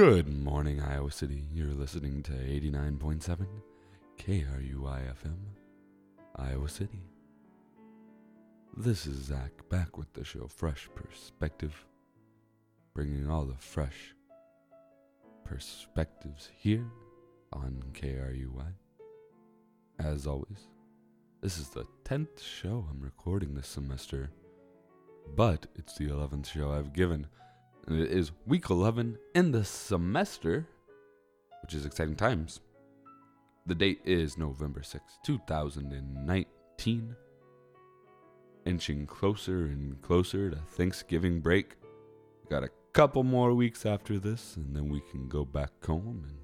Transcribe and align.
Good 0.00 0.32
morning, 0.32 0.80
Iowa 0.80 1.10
City. 1.10 1.44
You're 1.52 1.74
listening 1.74 2.22
to 2.22 2.32
89.7 2.32 3.46
KRUI 4.18 5.02
FM, 5.12 5.36
Iowa 6.36 6.70
City. 6.70 7.02
This 8.74 9.06
is 9.06 9.26
Zach 9.26 9.50
back 9.68 9.98
with 9.98 10.10
the 10.14 10.24
show 10.24 10.46
Fresh 10.48 10.88
Perspective, 10.94 11.84
bringing 12.94 13.28
all 13.28 13.44
the 13.44 13.58
fresh 13.58 14.14
perspectives 15.44 16.48
here 16.56 16.86
on 17.52 17.84
KRUI. 17.92 18.72
As 19.98 20.26
always, 20.26 20.68
this 21.42 21.58
is 21.58 21.68
the 21.68 21.84
10th 22.04 22.42
show 22.42 22.86
I'm 22.90 23.02
recording 23.02 23.54
this 23.54 23.68
semester, 23.68 24.30
but 25.36 25.66
it's 25.76 25.98
the 25.98 26.08
11th 26.08 26.46
show 26.46 26.72
I've 26.72 26.94
given 26.94 27.26
and 27.86 28.00
it 28.00 28.10
is 28.10 28.32
week 28.46 28.70
11 28.70 29.18
in 29.34 29.52
the 29.52 29.64
semester, 29.64 30.66
which 31.62 31.74
is 31.74 31.86
exciting 31.86 32.16
times. 32.16 32.60
The 33.66 33.74
date 33.74 34.00
is 34.04 34.38
November 34.38 34.82
6, 34.82 35.02
2019. 35.24 37.16
Inching 38.66 39.06
closer 39.06 39.64
and 39.64 40.00
closer 40.02 40.50
to 40.50 40.56
Thanksgiving 40.56 41.40
break. 41.40 41.76
Got 42.48 42.64
a 42.64 42.70
couple 42.92 43.22
more 43.22 43.54
weeks 43.54 43.86
after 43.86 44.18
this, 44.18 44.56
and 44.56 44.74
then 44.74 44.88
we 44.88 45.00
can 45.10 45.28
go 45.28 45.44
back 45.44 45.70
home 45.84 46.24
and 46.28 46.38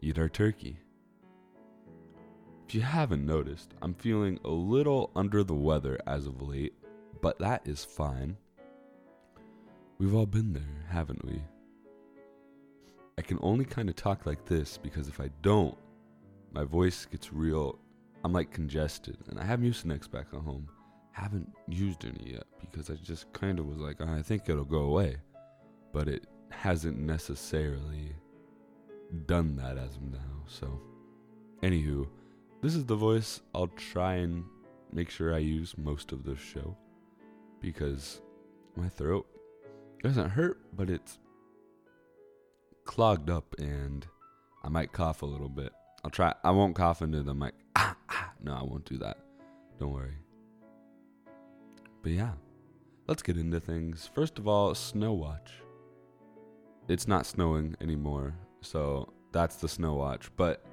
eat 0.00 0.18
our 0.18 0.28
turkey. 0.28 0.78
If 2.66 2.74
you 2.74 2.80
haven't 2.80 3.24
noticed, 3.24 3.74
I'm 3.80 3.94
feeling 3.94 4.40
a 4.44 4.50
little 4.50 5.10
under 5.14 5.44
the 5.44 5.54
weather 5.54 6.00
as 6.06 6.26
of 6.26 6.42
late, 6.42 6.74
but 7.20 7.38
that 7.38 7.62
is 7.66 7.84
fine. 7.84 8.36
We've 9.98 10.14
all 10.14 10.26
been 10.26 10.52
there, 10.52 10.62
haven't 10.90 11.24
we? 11.24 11.40
I 13.16 13.22
can 13.22 13.38
only 13.40 13.64
kind 13.64 13.88
of 13.88 13.96
talk 13.96 14.26
like 14.26 14.44
this 14.44 14.76
because 14.76 15.08
if 15.08 15.20
I 15.20 15.30
don't, 15.40 15.76
my 16.52 16.64
voice 16.64 17.06
gets 17.06 17.32
real. 17.32 17.78
I'm 18.22 18.34
like 18.34 18.50
congested, 18.50 19.16
and 19.28 19.40
I 19.40 19.44
have 19.44 19.60
Mucinex 19.60 20.10
back 20.10 20.26
at 20.34 20.40
home. 20.40 20.68
Haven't 21.12 21.50
used 21.66 22.04
any 22.04 22.32
yet 22.32 22.44
because 22.60 22.90
I 22.90 22.96
just 22.96 23.32
kind 23.32 23.58
of 23.58 23.64
was 23.66 23.78
like, 23.78 24.02
I 24.02 24.20
think 24.20 24.42
it'll 24.50 24.64
go 24.64 24.80
away, 24.80 25.16
but 25.94 26.08
it 26.08 26.26
hasn't 26.50 26.98
necessarily 26.98 28.14
done 29.24 29.56
that 29.56 29.78
as 29.78 29.96
of 29.96 30.02
now. 30.02 30.42
So, 30.46 30.78
anywho, 31.62 32.06
this 32.60 32.74
is 32.74 32.84
the 32.84 32.96
voice 32.96 33.40
I'll 33.54 33.68
try 33.68 34.16
and 34.16 34.44
make 34.92 35.08
sure 35.08 35.34
I 35.34 35.38
use 35.38 35.78
most 35.78 36.12
of 36.12 36.22
the 36.22 36.36
show 36.36 36.76
because 37.60 38.20
my 38.76 38.90
throat 38.90 39.26
doesn't 40.06 40.30
hurt, 40.30 40.58
but 40.72 40.88
it's 40.88 41.18
clogged 42.84 43.30
up 43.30 43.54
and 43.58 44.06
I 44.62 44.68
might 44.68 44.92
cough 44.92 45.22
a 45.22 45.26
little 45.26 45.48
bit. 45.48 45.72
I'll 46.04 46.10
try. 46.10 46.32
I 46.44 46.50
won't 46.52 46.74
cough 46.74 47.02
into 47.02 47.22
the 47.22 47.34
mic. 47.34 47.54
Ah, 47.78 47.94
ah. 48.08 48.32
No, 48.42 48.54
I 48.54 48.62
won't 48.62 48.86
do 48.86 48.96
that. 48.98 49.18
Don't 49.78 49.92
worry. 49.92 50.16
But 52.02 52.12
yeah, 52.12 52.30
let's 53.06 53.22
get 53.22 53.36
into 53.36 53.60
things. 53.60 54.08
First 54.14 54.38
of 54.38 54.48
all, 54.48 54.74
snow 54.74 55.12
watch. 55.12 55.52
It's 56.88 57.06
not 57.06 57.26
snowing 57.26 57.76
anymore, 57.82 58.34
so 58.62 59.12
that's 59.32 59.56
the 59.56 59.68
snow 59.68 59.94
watch. 59.94 60.30
But 60.36 60.64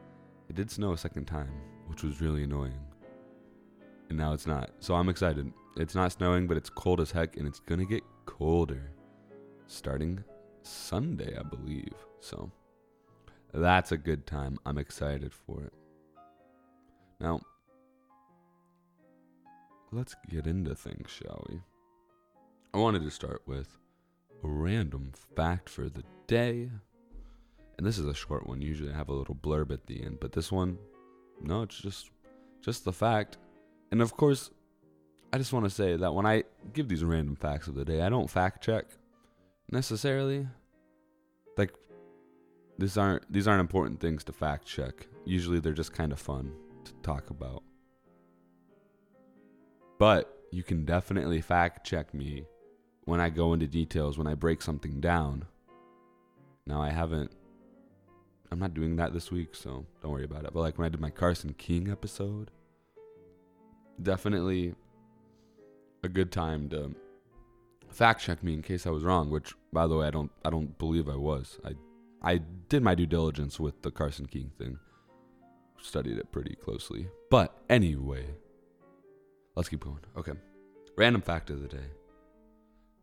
it 0.47 0.55
did 0.55 0.71
snow 0.71 0.93
a 0.93 0.97
second 0.97 1.25
time, 1.25 1.51
which 1.87 2.03
was 2.03 2.21
really 2.21 2.43
annoying. 2.43 2.79
And 4.07 4.17
now 4.17 4.31
it's 4.31 4.47
not. 4.47 4.71
So 4.79 4.95
I'm 4.95 5.09
excited. 5.09 5.51
It's 5.75 5.95
not 5.95 6.13
snowing, 6.13 6.47
but 6.47 6.55
it's 6.55 6.69
cold 6.69 7.01
as 7.01 7.11
heck, 7.11 7.35
and 7.35 7.45
it's 7.45 7.59
gonna 7.59 7.85
get 7.85 8.03
colder 8.25 8.91
starting 9.73 10.23
Sunday, 10.61 11.37
I 11.37 11.43
believe. 11.43 11.93
So 12.19 12.51
that's 13.53 13.91
a 13.91 13.97
good 13.97 14.25
time. 14.25 14.57
I'm 14.65 14.77
excited 14.77 15.33
for 15.33 15.63
it. 15.63 15.73
Now, 17.19 17.41
let's 19.91 20.15
get 20.29 20.47
into 20.47 20.75
things, 20.75 21.09
shall 21.09 21.45
we? 21.49 21.59
I 22.73 22.77
wanted 22.77 23.03
to 23.03 23.11
start 23.11 23.41
with 23.45 23.77
a 24.43 24.47
random 24.47 25.11
fact 25.35 25.69
for 25.69 25.89
the 25.89 26.03
day. 26.27 26.69
And 27.77 27.87
this 27.87 27.97
is 27.97 28.05
a 28.05 28.13
short 28.13 28.47
one. 28.47 28.61
Usually 28.61 28.91
I 28.91 28.97
have 28.97 29.09
a 29.09 29.13
little 29.13 29.35
blurb 29.35 29.71
at 29.71 29.87
the 29.87 30.03
end, 30.03 30.19
but 30.19 30.31
this 30.31 30.51
one 30.51 30.77
no, 31.41 31.63
it's 31.63 31.77
just 31.77 32.11
just 32.61 32.85
the 32.85 32.93
fact. 32.93 33.37
And 33.91 34.01
of 34.01 34.15
course, 34.15 34.51
I 35.33 35.37
just 35.37 35.51
want 35.51 35.65
to 35.65 35.69
say 35.69 35.95
that 35.97 36.13
when 36.13 36.25
I 36.25 36.43
give 36.73 36.87
these 36.87 37.03
random 37.03 37.35
facts 37.35 37.67
of 37.67 37.75
the 37.75 37.83
day, 37.83 38.01
I 38.01 38.09
don't 38.09 38.29
fact 38.29 38.63
check 38.63 38.85
necessarily. 39.71 40.47
Like 41.57 41.73
these 42.77 42.97
aren't 42.97 43.31
these 43.31 43.47
aren't 43.47 43.61
important 43.61 43.99
things 43.99 44.23
to 44.25 44.33
fact 44.33 44.65
check. 44.65 45.07
Usually 45.25 45.59
they're 45.59 45.73
just 45.73 45.93
kind 45.93 46.11
of 46.11 46.19
fun 46.19 46.53
to 46.85 46.93
talk 47.01 47.29
about. 47.29 47.63
But 49.99 50.37
you 50.51 50.63
can 50.63 50.85
definitely 50.85 51.41
fact 51.41 51.85
check 51.85 52.13
me 52.13 52.45
when 53.05 53.19
I 53.19 53.29
go 53.29 53.53
into 53.53 53.67
details 53.67 54.17
when 54.17 54.27
I 54.27 54.35
break 54.35 54.61
something 54.61 54.99
down. 54.99 55.45
Now 56.65 56.81
I 56.81 56.89
haven't 56.89 57.31
I'm 58.51 58.59
not 58.59 58.75
doing 58.75 58.97
that 58.97 59.13
this 59.13 59.31
week, 59.31 59.55
so 59.55 59.83
don't 60.01 60.11
worry 60.11 60.25
about 60.25 60.45
it. 60.45 60.53
But 60.53 60.59
like 60.59 60.77
when 60.77 60.85
I 60.85 60.89
did 60.89 61.01
my 61.01 61.09
Carson 61.09 61.53
King 61.53 61.89
episode, 61.89 62.51
definitely 64.01 64.75
a 66.03 66.09
good 66.09 66.31
time 66.31 66.69
to 66.69 66.93
fact 67.93 68.21
check 68.21 68.43
me 68.43 68.53
in 68.53 68.61
case 68.61 68.85
I 68.85 68.89
was 68.89 69.03
wrong, 69.03 69.29
which 69.29 69.53
by 69.71 69.87
the 69.87 69.95
way 69.95 70.07
I 70.07 70.11
don't 70.11 70.31
I 70.43 70.49
don't 70.49 70.77
believe 70.77 71.07
I 71.07 71.15
was. 71.15 71.59
I 71.65 71.73
I 72.21 72.37
did 72.69 72.83
my 72.83 72.95
due 72.95 73.05
diligence 73.05 73.59
with 73.59 73.81
the 73.81 73.91
Carson 73.91 74.25
King 74.25 74.51
thing. 74.57 74.77
Studied 75.81 76.17
it 76.17 76.31
pretty 76.31 76.55
closely. 76.55 77.07
But 77.29 77.55
anyway, 77.69 78.25
let's 79.55 79.69
keep 79.69 79.83
going. 79.83 79.99
Okay. 80.15 80.31
Random 80.95 81.21
fact 81.21 81.49
of 81.49 81.61
the 81.61 81.67
day. 81.67 81.89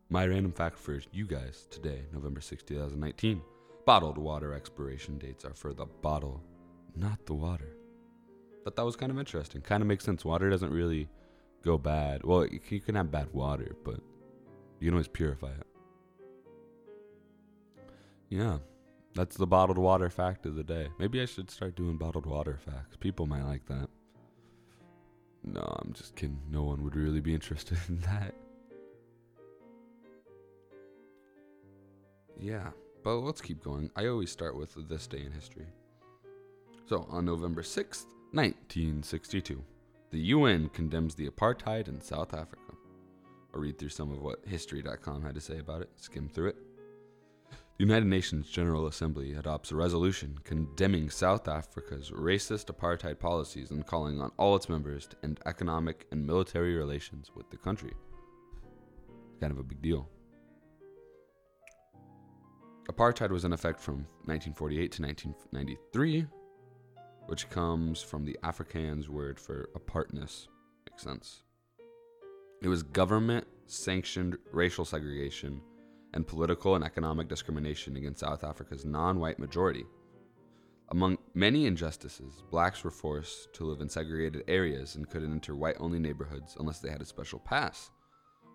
My 0.09 0.25
random 0.25 0.51
fact 0.51 0.77
for 0.77 0.99
you 1.11 1.25
guys 1.25 1.67
today, 1.69 2.01
November 2.11 2.41
6, 2.41 2.63
2019. 2.63 3.41
Bottled 3.85 4.17
water 4.17 4.53
expiration 4.53 5.17
dates 5.17 5.45
are 5.45 5.53
for 5.53 5.73
the 5.73 5.85
bottle, 5.85 6.41
not 6.95 7.25
the 7.25 7.33
water. 7.33 7.77
But 8.63 8.75
that 8.75 8.85
was 8.85 8.95
kind 8.95 9.11
of 9.11 9.19
interesting. 9.19 9.61
Kind 9.61 9.81
of 9.81 9.87
makes 9.87 10.03
sense. 10.03 10.25
Water 10.25 10.49
doesn't 10.49 10.71
really 10.71 11.07
go 11.63 11.77
bad. 11.77 12.23
Well, 12.23 12.45
you 12.45 12.81
can 12.81 12.95
have 12.95 13.11
bad 13.11 13.27
water, 13.33 13.75
but 13.83 13.99
you 14.81 14.87
can 14.87 14.95
always 14.95 15.07
purify 15.07 15.51
it. 15.51 15.67
Yeah, 18.29 18.57
that's 19.13 19.37
the 19.37 19.45
bottled 19.45 19.77
water 19.77 20.09
fact 20.09 20.45
of 20.47 20.55
the 20.55 20.63
day. 20.63 20.87
Maybe 20.97 21.21
I 21.21 21.25
should 21.25 21.51
start 21.51 21.75
doing 21.75 21.97
bottled 21.97 22.25
water 22.25 22.57
facts. 22.65 22.97
People 22.99 23.27
might 23.27 23.43
like 23.43 23.65
that. 23.67 23.87
No, 25.43 25.61
I'm 25.61 25.93
just 25.93 26.15
kidding. 26.15 26.39
No 26.49 26.63
one 26.63 26.83
would 26.83 26.95
really 26.95 27.19
be 27.19 27.33
interested 27.33 27.77
in 27.89 27.99
that. 28.01 28.33
Yeah, 32.39 32.71
but 33.03 33.17
let's 33.17 33.41
keep 33.41 33.63
going. 33.63 33.91
I 33.95 34.07
always 34.07 34.31
start 34.31 34.57
with 34.57 34.75
this 34.89 35.05
day 35.05 35.21
in 35.23 35.31
history. 35.31 35.67
So, 36.87 37.05
on 37.09 37.25
November 37.25 37.61
6th, 37.61 38.05
1962, 38.31 39.63
the 40.09 40.19
UN 40.19 40.69
condemns 40.69 41.13
the 41.13 41.29
apartheid 41.29 41.87
in 41.87 42.01
South 42.01 42.33
Africa. 42.33 42.70
I'll 43.53 43.61
read 43.61 43.77
through 43.77 43.89
some 43.89 44.11
of 44.11 44.21
what 44.21 44.39
History.com 44.45 45.23
had 45.23 45.35
to 45.35 45.41
say 45.41 45.59
about 45.59 45.81
it, 45.81 45.89
skim 45.95 46.29
through 46.29 46.49
it. 46.49 46.57
The 47.49 47.87
United 47.87 48.05
Nations 48.05 48.47
General 48.47 48.85
Assembly 48.87 49.33
adopts 49.33 49.71
a 49.71 49.75
resolution 49.75 50.37
condemning 50.43 51.09
South 51.09 51.47
Africa's 51.47 52.11
racist 52.11 52.65
apartheid 52.65 53.17
policies 53.17 53.71
and 53.71 53.85
calling 53.85 54.21
on 54.21 54.31
all 54.37 54.55
its 54.55 54.69
members 54.69 55.07
to 55.07 55.17
end 55.23 55.39
economic 55.45 56.05
and 56.11 56.25
military 56.25 56.75
relations 56.75 57.31
with 57.35 57.49
the 57.49 57.57
country. 57.57 57.93
Kind 59.39 59.51
of 59.51 59.57
a 59.57 59.63
big 59.63 59.81
deal. 59.81 60.07
Apartheid 62.89 63.31
was 63.31 63.45
in 63.45 63.53
effect 63.53 63.79
from 63.79 64.05
1948 64.25 64.91
to 64.91 65.01
1993, 65.01 66.27
which 67.27 67.49
comes 67.49 68.01
from 68.01 68.25
the 68.25 68.37
Afrikaans 68.43 69.07
word 69.07 69.39
for 69.39 69.69
apartness. 69.75 70.47
Makes 70.89 71.03
sense. 71.03 71.43
It 72.61 72.67
was 72.67 72.83
government 72.83 73.47
sanctioned 73.65 74.37
racial 74.51 74.85
segregation 74.85 75.61
and 76.13 76.27
political 76.27 76.75
and 76.75 76.83
economic 76.83 77.27
discrimination 77.27 77.97
against 77.97 78.19
South 78.19 78.43
Africa's 78.43 78.85
non 78.85 79.19
white 79.19 79.39
majority. 79.39 79.85
Among 80.89 81.17
many 81.33 81.65
injustices, 81.65 82.43
blacks 82.51 82.83
were 82.83 82.91
forced 82.91 83.53
to 83.53 83.63
live 83.63 83.81
in 83.81 83.89
segregated 83.89 84.43
areas 84.47 84.95
and 84.95 85.09
couldn't 85.09 85.31
enter 85.31 85.55
white 85.55 85.77
only 85.79 85.99
neighborhoods 85.99 86.55
unless 86.59 86.79
they 86.79 86.89
had 86.89 87.01
a 87.01 87.05
special 87.05 87.39
pass. 87.39 87.89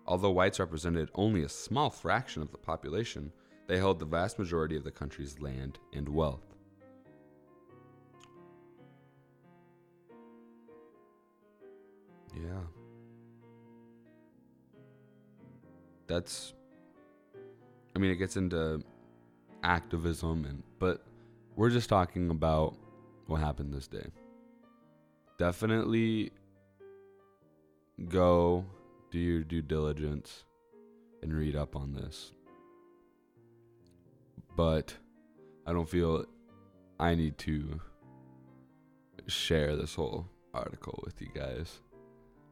Although 0.05 0.31
whites 0.31 0.59
represented 0.59 1.09
only 1.15 1.43
a 1.43 1.49
small 1.49 1.89
fraction 1.89 2.41
of 2.41 2.51
the 2.51 2.57
population, 2.57 3.33
they 3.67 3.77
held 3.77 3.99
the 3.99 4.05
vast 4.05 4.39
majority 4.39 4.77
of 4.77 4.85
the 4.85 4.91
country's 4.91 5.39
land 5.41 5.79
and 5.93 6.07
wealth. 6.07 6.55
Yeah. 12.33 12.61
That's 16.07 16.53
I 17.95 17.99
mean 17.99 18.11
it 18.11 18.15
gets 18.15 18.37
into 18.37 18.81
activism 19.63 20.45
and 20.45 20.63
but 20.79 21.03
we're 21.55 21.69
just 21.69 21.89
talking 21.89 22.29
about 22.29 22.75
what 23.25 23.39
happened 23.39 23.73
this 23.73 23.87
day. 23.87 24.05
Definitely 25.37 26.31
go 28.09 28.65
do 29.11 29.19
your 29.19 29.43
due 29.43 29.61
diligence 29.61 30.45
and 31.21 31.33
read 31.33 31.55
up 31.55 31.75
on 31.75 31.93
this. 31.93 32.31
But 34.55 34.93
I 35.65 35.73
don't 35.73 35.89
feel 35.89 36.25
I 36.99 37.15
need 37.15 37.37
to 37.39 37.79
share 39.27 39.75
this 39.75 39.95
whole 39.95 40.27
article 40.53 41.01
with 41.05 41.21
you 41.21 41.29
guys. 41.33 41.79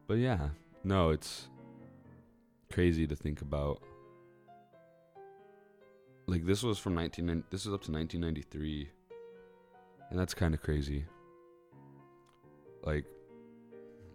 But 0.06 0.14
yeah, 0.18 0.50
no, 0.84 1.10
it's 1.10 1.48
crazy 2.72 3.06
to 3.06 3.16
think 3.16 3.42
about. 3.42 3.82
Like 6.26 6.44
this 6.44 6.62
was 6.62 6.78
from 6.78 6.94
19 6.94 7.44
this 7.50 7.66
is 7.66 7.72
up 7.72 7.82
to 7.84 7.92
1993. 7.92 8.90
And 10.10 10.18
that's 10.18 10.34
kind 10.34 10.54
of 10.54 10.62
crazy. 10.62 11.04
Like 12.82 13.04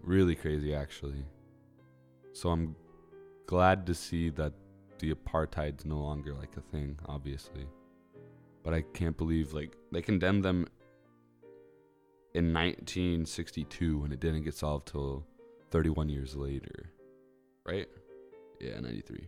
really 0.03 0.36
crazy 0.36 0.74
actually. 0.74 1.25
So 2.33 2.50
I'm 2.50 2.75
glad 3.45 3.86
to 3.88 3.94
see 3.94 4.30
that 4.31 4.54
the 5.00 5.13
apartheid's 5.13 5.86
no 5.86 5.97
longer 5.97 6.33
like 6.33 6.56
a 6.57 6.62
thing, 6.62 6.97
obviously. 7.07 7.65
But 8.63 8.74
I 8.74 8.83
can't 8.94 9.18
believe 9.18 9.54
like 9.54 9.75
they 9.92 10.01
condemned 10.01 10.45
them 10.45 10.68
in 12.33 12.54
1962 12.54 14.04
and 14.04 14.13
it 14.13 14.19
didn't 14.19 14.44
get 14.44 14.54
solved 14.54 14.88
till 14.88 15.25
31 15.71 16.09
years 16.09 16.36
later. 16.36 16.92
Right? 17.65 17.88
Yeah, 18.61 18.79
93. 18.79 19.27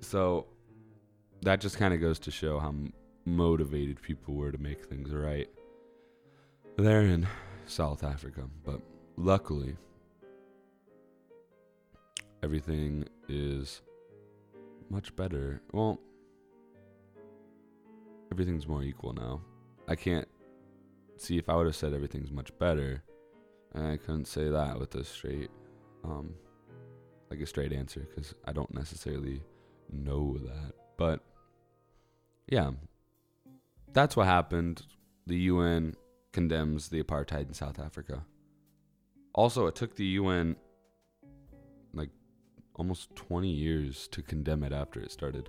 So 0.00 0.46
that 1.42 1.60
just 1.60 1.76
kind 1.76 1.92
of 1.92 2.00
goes 2.00 2.18
to 2.20 2.30
show 2.30 2.58
how 2.58 2.74
motivated 3.26 4.00
people 4.00 4.34
were 4.34 4.50
to 4.50 4.56
make 4.56 4.86
things 4.86 5.10
right 5.12 5.48
there 6.78 7.02
in 7.02 7.26
South 7.66 8.02
Africa. 8.02 8.48
But 8.64 8.80
luckily, 9.18 9.76
everything 12.42 13.06
is 13.28 13.82
much 14.88 15.14
better. 15.14 15.60
Well, 15.72 16.00
everything's 18.32 18.66
more 18.66 18.82
equal 18.82 19.12
now. 19.12 19.42
I 19.88 19.94
can't 19.94 20.28
see 21.18 21.36
if 21.36 21.50
I 21.50 21.54
would 21.56 21.66
have 21.66 21.76
said 21.76 21.92
everything's 21.92 22.30
much 22.30 22.56
better. 22.58 23.02
I 23.74 23.98
couldn't 23.98 24.24
say 24.24 24.48
that 24.48 24.80
with 24.80 24.94
a 24.94 25.04
straight, 25.04 25.50
um, 26.02 26.34
like 27.30 27.40
a 27.40 27.46
straight 27.46 27.72
answer 27.72 28.06
because 28.08 28.34
I 28.44 28.52
don't 28.52 28.74
necessarily 28.74 29.42
know 29.92 30.36
that. 30.38 30.74
But 30.96 31.20
yeah, 32.48 32.72
that's 33.92 34.16
what 34.16 34.26
happened. 34.26 34.82
The 35.26 35.36
UN 35.36 35.94
condemns 36.32 36.88
the 36.88 37.02
apartheid 37.02 37.48
in 37.48 37.54
South 37.54 37.78
Africa. 37.78 38.24
Also, 39.32 39.66
it 39.66 39.76
took 39.76 39.94
the 39.94 40.04
UN 40.04 40.56
like 41.94 42.10
almost 42.74 43.14
20 43.14 43.48
years 43.48 44.08
to 44.08 44.22
condemn 44.22 44.64
it 44.64 44.72
after 44.72 45.00
it 45.00 45.12
started. 45.12 45.48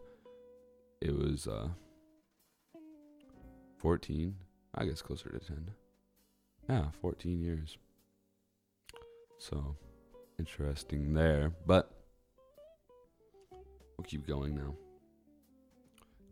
It 1.02 1.16
was 1.16 1.48
uh 1.48 1.70
14, 3.78 4.36
I 4.76 4.86
guess 4.86 5.02
closer 5.02 5.30
to 5.30 5.40
10. 5.40 5.72
Yeah, 6.70 6.86
14 7.02 7.42
years. 7.42 7.78
So, 9.40 9.76
interesting 10.42 11.14
there, 11.14 11.52
but 11.68 11.92
we'll 13.96 14.06
keep 14.06 14.26
going 14.26 14.56
now. 14.56 14.74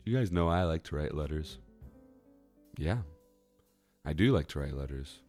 Do 0.04 0.10
you 0.10 0.18
guys 0.18 0.32
know 0.32 0.48
I 0.48 0.64
like 0.64 0.82
to 0.84 0.96
write 0.96 1.14
letters? 1.14 1.58
Yeah. 2.76 2.98
I 4.04 4.12
do 4.12 4.32
like 4.32 4.48
to 4.48 4.58
write 4.58 4.74
letters. 4.74 5.20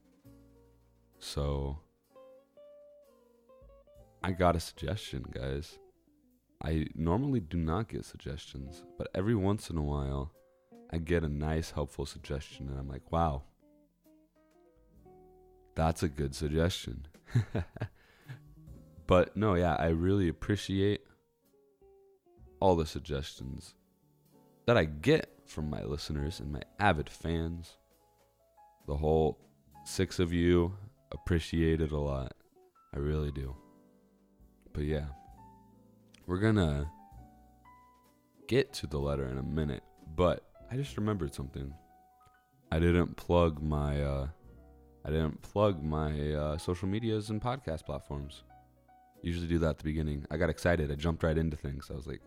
So, 1.19 1.77
I 4.23 4.31
got 4.31 4.55
a 4.55 4.59
suggestion, 4.59 5.25
guys. 5.31 5.77
I 6.63 6.87
normally 6.95 7.39
do 7.39 7.57
not 7.57 7.89
get 7.89 8.03
suggestions, 8.03 8.81
but 8.97 9.09
every 9.13 9.35
once 9.35 9.69
in 9.69 9.77
a 9.77 9.83
while, 9.83 10.31
I 10.91 10.97
get 10.97 11.23
a 11.23 11.29
nice, 11.29 11.69
helpful 11.69 12.07
suggestion, 12.07 12.67
and 12.67 12.79
I'm 12.79 12.89
like, 12.89 13.11
wow, 13.11 13.43
that's 15.75 16.01
a 16.01 16.09
good 16.09 16.33
suggestion. 16.33 17.05
but 19.11 19.35
no, 19.35 19.55
yeah, 19.55 19.75
I 19.77 19.87
really 19.87 20.29
appreciate 20.29 21.01
all 22.61 22.77
the 22.77 22.85
suggestions 22.85 23.73
that 24.65 24.77
I 24.77 24.85
get 24.85 25.29
from 25.45 25.69
my 25.69 25.83
listeners 25.83 26.39
and 26.39 26.53
my 26.53 26.61
avid 26.79 27.09
fans. 27.09 27.75
The 28.87 28.95
whole 28.95 29.37
six 29.83 30.19
of 30.19 30.31
you 30.31 30.77
appreciate 31.11 31.81
it 31.81 31.91
a 31.91 31.97
lot. 31.97 32.33
I 32.95 32.99
really 32.99 33.33
do. 33.33 33.53
But 34.71 34.85
yeah, 34.85 35.07
we're 36.25 36.39
gonna 36.39 36.89
get 38.47 38.71
to 38.75 38.87
the 38.87 38.97
letter 38.97 39.27
in 39.27 39.39
a 39.39 39.43
minute, 39.43 39.83
but 40.15 40.45
I 40.71 40.77
just 40.77 40.95
remembered 40.95 41.33
something. 41.33 41.73
I 42.71 42.79
didn't 42.79 43.17
plug 43.17 43.61
my 43.61 44.01
uh, 44.01 44.27
I 45.03 45.09
didn't 45.09 45.41
plug 45.41 45.83
my 45.83 46.31
uh, 46.31 46.57
social 46.57 46.87
medias 46.87 47.29
and 47.29 47.41
podcast 47.41 47.85
platforms. 47.85 48.43
Usually 49.21 49.47
do 49.47 49.59
that 49.59 49.69
at 49.69 49.77
the 49.77 49.83
beginning. 49.83 50.25
I 50.31 50.37
got 50.37 50.49
excited. 50.49 50.91
I 50.91 50.95
jumped 50.95 51.23
right 51.23 51.37
into 51.37 51.55
things. 51.55 51.89
I 51.91 51.95
was 51.95 52.07
like, 52.07 52.21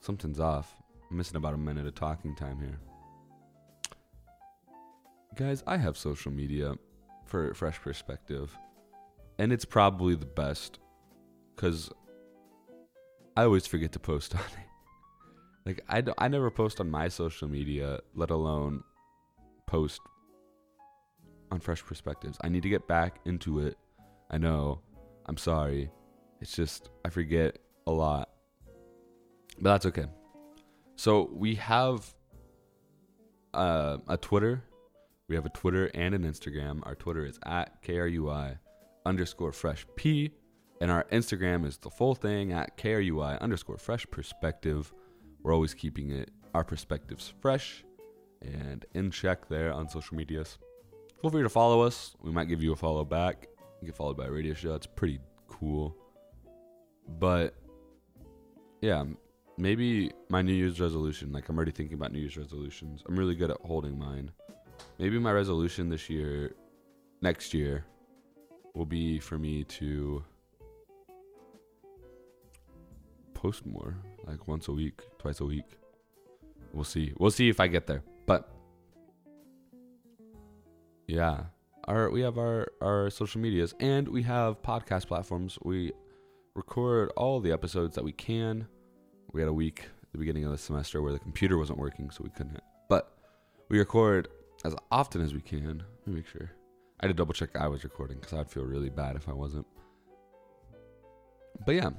something's 0.00 0.40
off. 0.40 0.74
I'm 1.10 1.16
missing 1.16 1.36
about 1.36 1.54
a 1.54 1.58
minute 1.58 1.86
of 1.86 1.94
talking 1.94 2.34
time 2.36 2.58
here. 2.60 2.78
Guys, 5.34 5.62
I 5.66 5.76
have 5.76 5.96
social 5.96 6.32
media 6.32 6.74
for 7.24 7.54
fresh 7.54 7.80
perspective, 7.80 8.56
and 9.38 9.52
it's 9.52 9.64
probably 9.64 10.14
the 10.14 10.26
best 10.26 10.78
because 11.54 11.90
I 13.36 13.44
always 13.44 13.66
forget 13.66 13.92
to 13.92 13.98
post 13.98 14.34
on 14.34 14.40
it. 14.40 14.68
Like 15.88 16.14
I, 16.18 16.28
never 16.28 16.50
post 16.50 16.80
on 16.80 16.90
my 16.90 17.08
social 17.08 17.46
media, 17.46 18.00
let 18.14 18.30
alone 18.30 18.82
post 19.66 20.00
on 21.50 21.60
fresh 21.60 21.84
perspectives. 21.84 22.38
I 22.42 22.48
need 22.48 22.62
to 22.62 22.68
get 22.68 22.88
back 22.88 23.20
into 23.26 23.60
it. 23.60 23.76
I 24.30 24.38
know. 24.38 24.80
I'm 25.26 25.36
sorry. 25.36 25.90
It's 26.40 26.54
just 26.54 26.90
I 27.04 27.10
forget 27.10 27.58
a 27.86 27.92
lot. 27.92 28.30
But 29.60 29.70
that's 29.70 29.86
okay. 29.86 30.06
So 30.96 31.30
we 31.32 31.56
have 31.56 32.14
uh, 33.54 33.98
a 34.08 34.16
Twitter. 34.16 34.62
We 35.28 35.34
have 35.34 35.46
a 35.46 35.50
Twitter 35.50 35.86
and 35.94 36.14
an 36.14 36.22
Instagram. 36.22 36.80
Our 36.84 36.94
Twitter 36.94 37.24
is 37.26 37.38
at 37.44 37.82
KRUI 37.82 38.58
underscore 39.04 39.52
fresh 39.52 39.86
P. 39.96 40.30
And 40.80 40.90
our 40.90 41.04
Instagram 41.12 41.66
is 41.66 41.76
the 41.76 41.90
full 41.90 42.14
thing 42.14 42.52
at 42.52 42.76
KRUI 42.76 43.40
underscore 43.40 43.78
fresh 43.78 44.06
perspective. 44.10 44.92
We're 45.42 45.52
always 45.52 45.74
keeping 45.74 46.10
it 46.10 46.30
our 46.54 46.64
perspectives 46.64 47.32
fresh 47.40 47.84
and 48.42 48.84
in 48.94 49.10
check 49.10 49.48
there 49.48 49.72
on 49.72 49.88
social 49.88 50.16
medias. 50.16 50.58
Feel 51.20 51.30
free 51.30 51.42
to 51.42 51.48
follow 51.48 51.82
us. 51.82 52.14
We 52.22 52.30
might 52.30 52.46
give 52.46 52.62
you 52.62 52.72
a 52.72 52.76
follow 52.76 53.04
back. 53.04 53.48
You 53.80 53.86
get 53.86 53.96
followed 53.96 54.16
by 54.16 54.26
a 54.26 54.30
radio 54.30 54.54
show. 54.54 54.74
It's 54.74 54.86
pretty 54.86 55.18
cool. 55.48 55.96
But 57.08 57.54
yeah, 58.80 59.04
maybe 59.56 60.12
my 60.28 60.42
New 60.42 60.52
Year's 60.52 60.80
resolution. 60.80 61.32
Like 61.32 61.48
I'm 61.48 61.56
already 61.56 61.72
thinking 61.72 61.94
about 61.94 62.12
New 62.12 62.20
Year's 62.20 62.36
resolutions. 62.36 63.02
I'm 63.06 63.18
really 63.18 63.34
good 63.34 63.50
at 63.50 63.58
holding 63.62 63.98
mine. 63.98 64.30
Maybe 64.98 65.18
my 65.18 65.32
resolution 65.32 65.88
this 65.88 66.08
year, 66.08 66.54
next 67.20 67.52
year, 67.54 67.84
will 68.74 68.86
be 68.86 69.18
for 69.18 69.38
me 69.38 69.64
to 69.64 70.24
post 73.34 73.66
more, 73.66 73.96
like 74.26 74.46
once 74.46 74.68
a 74.68 74.72
week, 74.72 75.00
twice 75.18 75.40
a 75.40 75.44
week. 75.44 75.66
We'll 76.72 76.84
see. 76.84 77.12
We'll 77.18 77.30
see 77.30 77.48
if 77.48 77.60
I 77.60 77.66
get 77.66 77.86
there. 77.86 78.02
But 78.26 78.48
yeah, 81.06 81.44
our 81.84 82.10
we 82.10 82.20
have 82.20 82.38
our 82.38 82.68
our 82.80 83.10
social 83.10 83.40
medias 83.40 83.74
and 83.80 84.06
we 84.06 84.22
have 84.22 84.62
podcast 84.62 85.06
platforms. 85.06 85.58
We 85.62 85.92
record 86.58 87.10
all 87.16 87.40
the 87.40 87.52
episodes 87.52 87.94
that 87.94 88.04
we 88.04 88.12
can. 88.12 88.66
We 89.32 89.40
had 89.40 89.48
a 89.48 89.52
week 89.52 89.88
at 90.02 90.12
the 90.12 90.18
beginning 90.18 90.44
of 90.44 90.50
the 90.50 90.58
semester 90.58 91.00
where 91.00 91.12
the 91.12 91.18
computer 91.18 91.56
wasn't 91.56 91.78
working, 91.78 92.10
so 92.10 92.24
we 92.24 92.30
couldn't. 92.30 92.60
But 92.88 93.16
we 93.68 93.78
record 93.78 94.28
as 94.64 94.74
often 94.90 95.22
as 95.22 95.32
we 95.32 95.40
can. 95.40 95.84
Let 96.00 96.06
me 96.06 96.14
make 96.14 96.26
sure. 96.26 96.50
I 97.00 97.06
had 97.06 97.08
to 97.08 97.14
double 97.14 97.32
check 97.32 97.50
I 97.56 97.68
was 97.68 97.84
recording 97.84 98.18
because 98.18 98.36
I'd 98.36 98.50
feel 98.50 98.64
really 98.64 98.90
bad 98.90 99.14
if 99.14 99.28
I 99.28 99.32
wasn't. 99.32 99.66
But 101.64 101.76
yeah, 101.76 101.90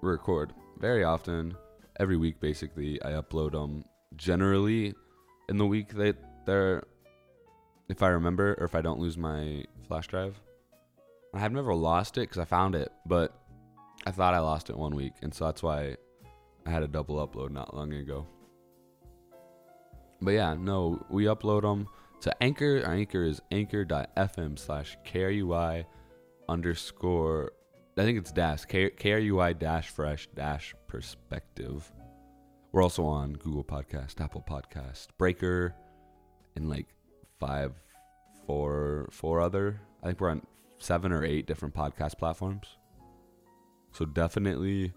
record 0.00 0.52
very 0.78 1.04
often, 1.04 1.54
every 2.00 2.16
week 2.16 2.40
basically. 2.40 3.00
I 3.02 3.12
upload 3.12 3.52
them 3.52 3.84
generally 4.16 4.94
in 5.48 5.56
the 5.56 5.66
week 5.66 5.94
that 5.94 6.16
they're, 6.46 6.82
if 7.88 8.02
I 8.02 8.08
remember 8.08 8.56
or 8.58 8.64
if 8.64 8.74
I 8.74 8.80
don't 8.80 8.98
lose 8.98 9.16
my 9.16 9.64
flash 9.86 10.08
drive. 10.08 10.40
I 11.34 11.38
have 11.38 11.52
never 11.52 11.74
lost 11.74 12.18
it 12.18 12.22
because 12.22 12.38
I 12.38 12.44
found 12.44 12.74
it, 12.74 12.92
but 13.06 13.34
I 14.06 14.10
thought 14.10 14.34
I 14.34 14.40
lost 14.40 14.68
it 14.68 14.76
one 14.76 14.94
week, 14.94 15.14
and 15.22 15.32
so 15.32 15.46
that's 15.46 15.62
why 15.62 15.96
I 16.66 16.70
had 16.70 16.82
a 16.82 16.88
double 16.88 17.26
upload 17.26 17.50
not 17.50 17.74
long 17.74 17.92
ago. 17.92 18.26
But 20.20 20.32
yeah, 20.32 20.54
no, 20.54 21.04
we 21.08 21.24
upload 21.24 21.62
them 21.62 21.88
to 22.20 22.42
Anchor. 22.42 22.82
Our 22.84 22.94
Anchor 22.94 23.24
is 23.24 23.40
anchor.fm 23.50 24.58
slash 24.58 24.96
KRUI 25.06 25.84
underscore, 26.48 27.52
I 27.96 28.02
think 28.02 28.18
it's 28.18 28.30
dash, 28.30 28.64
KRUI 28.66 29.58
dash 29.58 29.88
fresh 29.88 30.28
dash 30.34 30.74
perspective. 30.86 31.90
We're 32.72 32.82
also 32.82 33.04
on 33.04 33.32
Google 33.34 33.64
Podcast, 33.64 34.20
Apple 34.20 34.44
Podcast, 34.48 35.08
Breaker, 35.18 35.74
and 36.56 36.68
like 36.68 36.86
five, 37.40 37.72
four, 38.46 39.08
four 39.10 39.40
other. 39.40 39.80
I 40.02 40.06
think 40.06 40.20
we're 40.20 40.30
on 40.30 40.42
seven 40.82 41.12
or 41.12 41.24
eight 41.24 41.46
different 41.46 41.74
podcast 41.74 42.18
platforms. 42.18 42.76
So 43.92 44.04
definitely 44.04 44.92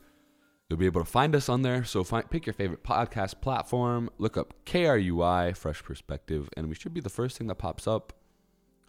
you'll 0.70 0.80
be 0.80 0.86
able 0.86 1.04
to 1.04 1.10
find 1.10 1.36
us 1.36 1.50
on 1.50 1.62
there. 1.62 1.84
So 1.84 2.04
find, 2.04 2.30
pick 2.30 2.46
your 2.46 2.54
favorite 2.54 2.84
podcast 2.84 3.42
platform, 3.42 4.10
look 4.18 4.38
up 4.38 4.54
KRUI 4.66 5.56
Fresh 5.56 5.84
Perspective, 5.84 6.50
and 6.58 6.70
we 6.70 6.76
should 6.76 6.94
be 6.94 7.02
the 7.02 7.10
first 7.10 7.38
thing 7.38 7.48
that 7.48 7.56
pops 7.56 7.88
up. 7.88 8.14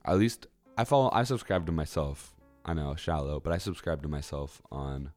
At 0.05 0.19
least 0.19 0.47
I 0.79 0.85
follow 0.85 1.11
I 1.13 1.25
subscribe 1.25 1.67
to 1.67 1.73
myself. 1.73 2.35
I 2.65 2.75
know, 2.75 2.95
shallow, 2.97 3.41
but 3.41 3.53
I 3.53 3.59
subscribe 3.59 4.03
to 4.03 4.09
myself 4.09 4.61
on 4.73 5.11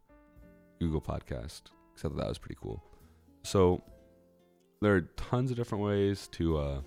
Google 0.79 1.01
Podcast. 1.01 1.61
Except 1.93 2.15
that, 2.15 2.21
that 2.21 2.29
was 2.29 2.37
pretty 2.37 2.57
cool. 2.61 2.83
So 3.43 3.81
there 4.81 4.95
are 4.95 5.01
tons 5.17 5.51
of 5.51 5.57
different 5.57 5.83
ways 5.83 6.27
to 6.33 6.57
uh 6.57 6.81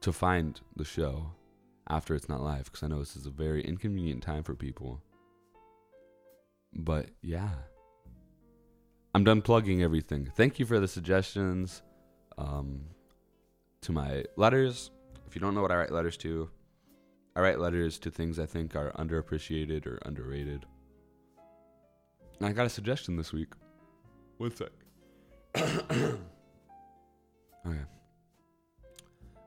to 0.00 0.12
find 0.12 0.60
the 0.76 0.84
show 0.84 1.30
after 1.88 2.14
it's 2.14 2.28
not 2.28 2.42
live 2.42 2.64
because 2.64 2.82
I 2.82 2.86
know 2.88 2.98
this 2.98 3.16
is 3.16 3.26
a 3.26 3.30
very 3.30 3.62
inconvenient 3.62 4.22
time 4.22 4.42
for 4.42 4.54
people. 4.54 5.02
But 6.72 7.10
yeah. 7.22 7.50
I'm 9.14 9.22
done 9.22 9.42
plugging 9.42 9.82
everything. 9.82 10.30
Thank 10.34 10.58
you 10.58 10.66
for 10.66 10.80
the 10.80 10.88
suggestions 10.88 11.82
um, 12.36 12.82
to 13.82 13.92
my 13.92 14.24
letters. 14.36 14.90
If 15.26 15.36
you 15.36 15.40
don't 15.40 15.54
know 15.54 15.62
what 15.62 15.70
I 15.70 15.76
write 15.76 15.92
letters 15.92 16.16
to, 16.18 16.50
I 17.36 17.40
write 17.40 17.60
letters 17.60 17.98
to 18.00 18.10
things 18.10 18.38
I 18.38 18.46
think 18.46 18.74
are 18.74 18.92
underappreciated 18.92 19.86
or 19.86 19.98
underrated. 20.04 20.66
And 22.38 22.48
I 22.48 22.52
got 22.52 22.66
a 22.66 22.70
suggestion 22.70 23.16
this 23.16 23.32
week. 23.32 23.52
One 24.38 24.54
sec. 24.54 24.70
okay. 25.56 26.18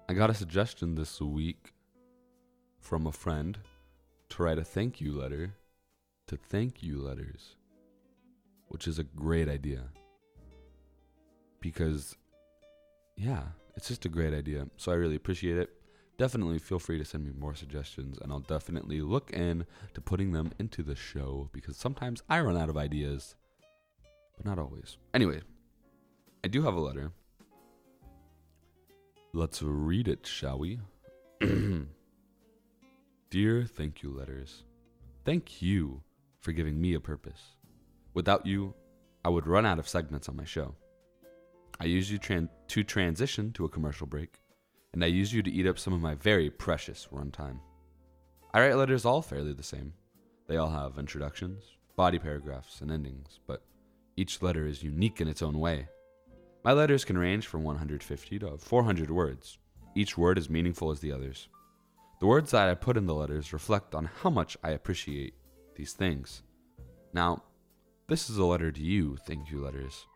I 0.10 0.14
got 0.14 0.30
a 0.30 0.34
suggestion 0.34 0.96
this 0.96 1.20
week 1.20 1.74
from 2.88 3.06
a 3.06 3.12
friend 3.12 3.58
to 4.30 4.42
write 4.42 4.58
a 4.58 4.64
thank 4.64 5.02
you 5.02 5.12
letter 5.12 5.54
to 6.26 6.38
thank 6.38 6.82
you 6.82 7.02
letters, 7.02 7.58
which 8.70 8.88
is 8.88 8.98
a 8.98 9.04
great 9.04 9.50
idea. 9.50 9.84
Because, 11.60 12.16
yeah, 13.18 13.44
it's 13.76 13.90
just 13.90 14.06
a 14.06 14.10
great 14.10 14.34
idea. 14.34 14.68
So 14.78 14.94
I 14.94 14.96
really 14.96 15.18
appreciate 15.18 15.58
it. 15.58 15.70
Definitely 16.18 16.60
feel 16.60 16.80
free 16.80 16.98
to 16.98 17.04
send 17.04 17.26
me 17.26 17.34
more 17.38 17.56
suggestions, 17.56 18.20
and 18.22 18.32
I'll 18.32 18.40
definitely 18.40 19.02
look 19.02 19.32
in 19.32 19.66
to 19.94 20.00
putting 20.00 20.32
them 20.32 20.54
into 20.58 20.82
the 20.82 20.96
show 20.96 21.50
because 21.52 21.76
sometimes 21.76 22.24
I 22.30 22.40
run 22.40 22.58
out 22.58 22.70
of 22.70 22.78
ideas, 22.78 23.36
but 24.38 24.46
not 24.46 24.60
always. 24.60 24.98
Anyway, 25.14 25.42
I 26.42 26.48
do 26.48 26.62
have 26.62 26.76
a 26.76 26.80
letter. 26.80 27.12
Let's 29.34 29.62
read 29.62 30.08
it, 30.08 30.26
shall 30.26 30.60
we? 30.60 30.80
Dear 33.30 33.66
thank 33.66 34.04
you 34.04 34.12
letters, 34.12 34.64
thank 35.26 35.62
you 35.62 36.02
for 36.40 36.54
giving 36.54 36.80
me 36.80 36.94
a 36.94 37.00
purpose. 37.02 37.58
Without 38.14 38.46
you, 38.46 38.74
I 39.26 39.28
would 39.28 39.46
run 39.46 39.66
out 39.66 39.80
of 39.80 39.88
segments 39.90 40.30
on 40.30 40.38
my 40.38 40.46
show. 40.46 40.76
I 41.78 41.86
use 41.88 42.10
you 42.10 42.20
tran- 42.20 42.48
to 42.70 42.84
transition 42.86 43.52
to 43.52 43.66
a 43.66 43.70
commercial 43.70 44.08
break, 44.08 44.40
and 44.94 45.04
I 45.04 45.08
use 45.08 45.34
you 45.34 45.44
to 45.44 45.52
eat 45.52 45.68
up 45.68 45.78
some 45.78 45.92
of 45.92 46.00
my 46.00 46.16
very 46.16 46.50
precious 46.50 47.10
runtime. 47.12 47.60
I 48.54 48.62
write 48.62 48.78
letters 48.78 49.04
all 49.04 49.22
fairly 49.22 49.52
the 49.52 49.62
same. 49.62 49.92
They 50.48 50.56
all 50.56 50.70
have 50.70 50.98
introductions, 50.98 51.66
body 51.98 52.20
paragraphs, 52.20 52.80
and 52.80 52.90
endings, 52.90 53.42
but 53.46 53.62
each 54.16 54.42
letter 54.42 54.66
is 54.66 54.84
unique 54.84 55.20
in 55.20 55.28
its 55.28 55.42
own 55.42 55.60
way. 55.60 55.90
My 56.64 56.72
letters 56.72 57.04
can 57.04 57.18
range 57.18 57.46
from 57.46 57.66
150 57.66 58.40
to 58.40 58.58
400 58.58 59.12
words. 59.12 59.58
Each 59.96 60.18
word 60.18 60.38
is 60.38 60.50
meaningful 60.50 60.92
as 60.92 61.02
the 61.02 61.12
others. 61.12 61.50
The 62.20 62.26
words 62.26 62.52
that 62.52 62.68
I 62.68 62.74
put 62.74 62.98
in 62.98 63.06
the 63.06 63.14
letters 63.14 63.54
reflect 63.54 63.94
on 63.94 64.10
how 64.22 64.32
much 64.32 64.58
I 64.64 64.72
appreciate 64.72 65.36
these 65.76 65.94
things. 65.94 66.42
Now, 67.14 67.44
this 68.08 68.30
is 68.30 68.38
a 68.38 68.46
letter 68.46 68.72
to 68.72 68.82
you, 68.82 69.18
thank 69.28 69.52
you 69.52 69.64
letters. 69.64 70.08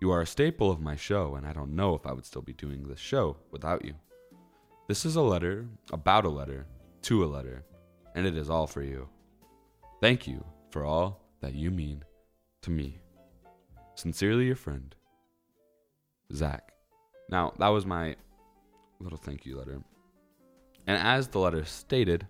You 0.00 0.10
are 0.10 0.22
a 0.22 0.26
staple 0.26 0.70
of 0.70 0.80
my 0.80 0.96
show, 0.96 1.36
and 1.36 1.46
I 1.46 1.52
don't 1.52 1.76
know 1.76 1.94
if 1.94 2.04
I 2.04 2.12
would 2.12 2.26
still 2.26 2.42
be 2.42 2.52
doing 2.52 2.82
this 2.82 2.98
show 2.98 3.36
without 3.52 3.84
you. 3.84 3.94
This 4.88 5.04
is 5.04 5.16
a 5.16 5.22
letter 5.22 5.66
about 5.92 6.24
a 6.24 6.28
letter 6.28 6.66
to 7.02 7.24
a 7.24 7.26
letter, 7.26 7.64
and 8.14 8.26
it 8.26 8.36
is 8.36 8.50
all 8.50 8.66
for 8.66 8.82
you. 8.82 9.08
Thank 10.00 10.26
you 10.26 10.44
for 10.70 10.84
all 10.84 11.22
that 11.40 11.54
you 11.54 11.70
mean 11.70 12.02
to 12.62 12.70
me. 12.70 12.98
Sincerely, 13.94 14.46
your 14.46 14.56
friend, 14.56 14.94
Zach. 16.32 16.72
Now, 17.30 17.52
that 17.58 17.68
was 17.68 17.86
my 17.86 18.16
little 19.00 19.18
thank 19.18 19.46
you 19.46 19.56
letter. 19.56 19.80
And 20.86 20.96
as 20.96 21.28
the 21.28 21.38
letter 21.38 21.64
stated, 21.64 22.26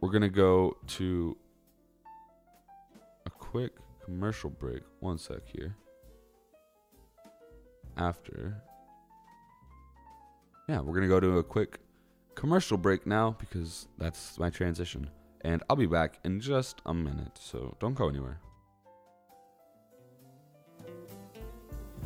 we're 0.00 0.10
going 0.10 0.22
to 0.22 0.28
go 0.28 0.76
to 0.86 1.36
a 3.26 3.30
quick 3.30 3.72
commercial 4.04 4.50
break. 4.50 4.82
One 5.00 5.18
sec 5.18 5.40
here. 5.46 5.74
After. 7.96 8.62
Yeah, 10.68 10.80
we're 10.80 10.92
going 10.92 11.02
to 11.02 11.08
go 11.08 11.20
to 11.20 11.38
a 11.38 11.42
quick 11.42 11.80
commercial 12.34 12.76
break 12.76 13.06
now 13.06 13.36
because 13.38 13.88
that's 13.98 14.38
my 14.38 14.50
transition. 14.50 15.10
And 15.40 15.62
I'll 15.68 15.76
be 15.76 15.86
back 15.86 16.18
in 16.24 16.40
just 16.40 16.80
a 16.86 16.94
minute, 16.94 17.38
so 17.38 17.76
don't 17.80 17.94
go 17.94 18.08
anywhere. 18.08 18.40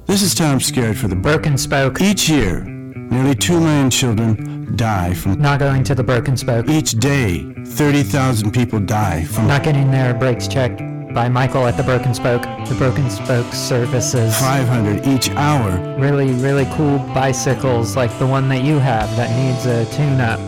This 0.07 0.23
is 0.23 0.35
Tom 0.35 0.59
Scared 0.59 0.97
for 0.97 1.07
the 1.07 1.17
Broken 1.17 1.59
Spoke. 1.59 2.01
Each 2.01 2.29
year, 2.29 2.65
nearly 3.11 3.35
2 3.35 3.61
million 3.61 3.91
children 3.91 4.77
die 4.77 5.15
from. 5.15 5.41
Not 5.41 5.59
going 5.59 5.83
to 5.85 5.95
the 5.95 6.03
Broken 6.05 6.37
Spoke. 6.37 6.69
Each 6.69 6.93
day, 6.93 7.53
30,000 7.65 8.53
people 8.53 8.81
die 8.81 9.25
from. 9.25 9.47
Not 9.47 9.63
getting 9.63 9.91
their 9.91 10.15
brakes 10.15 10.47
checked 10.49 10.81
by 11.15 11.29
Michael 11.29 11.67
at 11.67 11.77
the 11.77 11.83
Broken 11.83 12.15
Spoke. 12.15 12.43
The 12.43 12.75
Broken 12.79 13.09
Spoke 13.11 13.53
services 13.53 14.37
500 14.39 15.07
each 15.07 15.31
hour. 15.31 15.79
really, 15.99 16.33
really 16.35 16.67
cool 16.73 16.99
bicycles 17.15 17.97
like 17.97 18.17
the 18.19 18.27
one 18.27 18.49
that 18.51 18.63
you 18.63 18.79
have 18.79 19.09
that 19.17 19.31
needs 19.37 19.67
a 19.67 19.85
tune 19.97 20.21
up. 20.21 20.39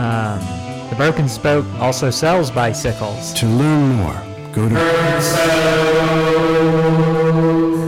Um, 0.00 0.40
the 0.88 0.96
Broken 0.96 1.28
Spoke 1.28 1.66
also 1.78 2.10
sells 2.10 2.50
bicycles. 2.50 3.32
To 3.34 3.46
learn 3.46 3.96
more, 3.96 4.20
go 4.52 4.68
to. 4.68 4.74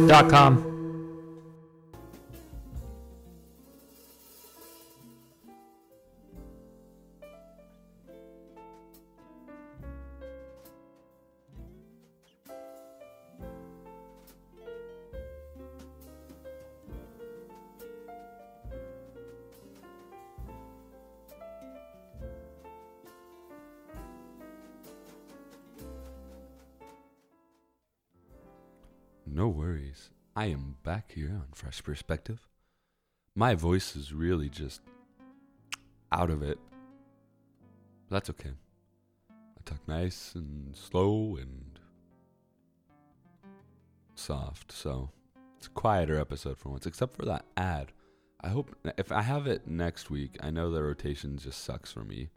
Dot 0.09 0.29
No 29.35 29.49
worries. 29.49 30.11
I 30.37 30.47
am 30.47 30.77
back 30.83 31.13
here 31.13 31.31
on 31.31 31.47
Fresh 31.55 31.85
Perspective. 31.85 32.47
My 33.35 33.55
voice 33.55 33.97
is 33.97 34.13
really 34.13 34.51
just 34.51 34.83
out 36.13 36.29
of 36.29 36.43
it. 36.43 36.59
That's 38.11 38.29
okay. 38.29 38.51
I 39.31 39.61
talk 39.65 39.79
nice 39.89 40.35
and 40.35 40.77
slow 40.77 41.39
and 41.41 41.81
soft, 44.17 44.71
so 44.71 45.09
it's 45.57 45.67
a 45.67 45.71
quieter 45.71 46.21
episode 46.21 46.59
for 46.59 46.69
once, 46.69 46.85
except 46.85 47.17
for 47.17 47.25
that 47.25 47.47
ad. 47.57 47.91
I 48.43 48.49
hope 48.51 48.77
if 48.99 49.11
I 49.11 49.23
have 49.23 49.47
it 49.47 49.67
next 49.67 50.11
week, 50.11 50.37
I 50.43 50.51
know 50.51 50.71
the 50.71 50.83
rotation 50.83 51.39
just 51.39 51.65
sucks 51.65 51.91
for 51.91 52.05
me, 52.05 52.29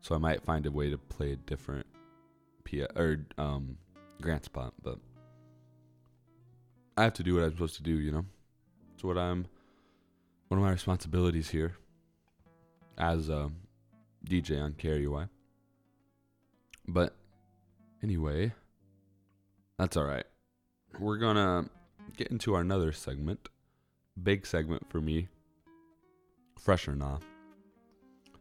so 0.00 0.14
I 0.14 0.18
might 0.18 0.44
find 0.44 0.66
a 0.66 0.70
way 0.70 0.88
to 0.88 0.98
play 0.98 1.32
a 1.32 1.36
different 1.36 1.86
P 2.62 2.84
or 2.94 3.26
um 3.38 3.76
Grant 4.20 4.44
spot, 4.44 4.74
but 4.80 5.00
I 6.96 7.04
have 7.04 7.14
to 7.14 7.22
do 7.22 7.34
what 7.34 7.44
I'm 7.44 7.50
supposed 7.50 7.76
to 7.76 7.82
do, 7.82 7.98
you 7.98 8.12
know? 8.12 8.24
It's 8.94 9.04
what 9.04 9.18
I'm 9.18 9.46
one 10.48 10.58
of 10.58 10.64
my 10.64 10.72
responsibilities 10.72 11.50
here 11.50 11.76
as 12.96 13.28
a 13.28 13.50
DJ 14.24 14.62
on 14.62 14.74
KRUI. 14.74 15.28
But 16.86 17.16
anyway, 18.02 18.52
that's 19.78 19.96
all 19.96 20.04
right. 20.04 20.26
We're 20.98 21.18
gonna 21.18 21.68
get 22.16 22.28
into 22.28 22.54
our 22.54 22.60
another 22.60 22.92
segment 22.92 23.48
big 24.22 24.46
segment 24.46 24.88
for 24.88 25.00
me. 25.00 25.28
Fresh 26.58 26.88
or 26.88 26.94
not. 26.94 27.22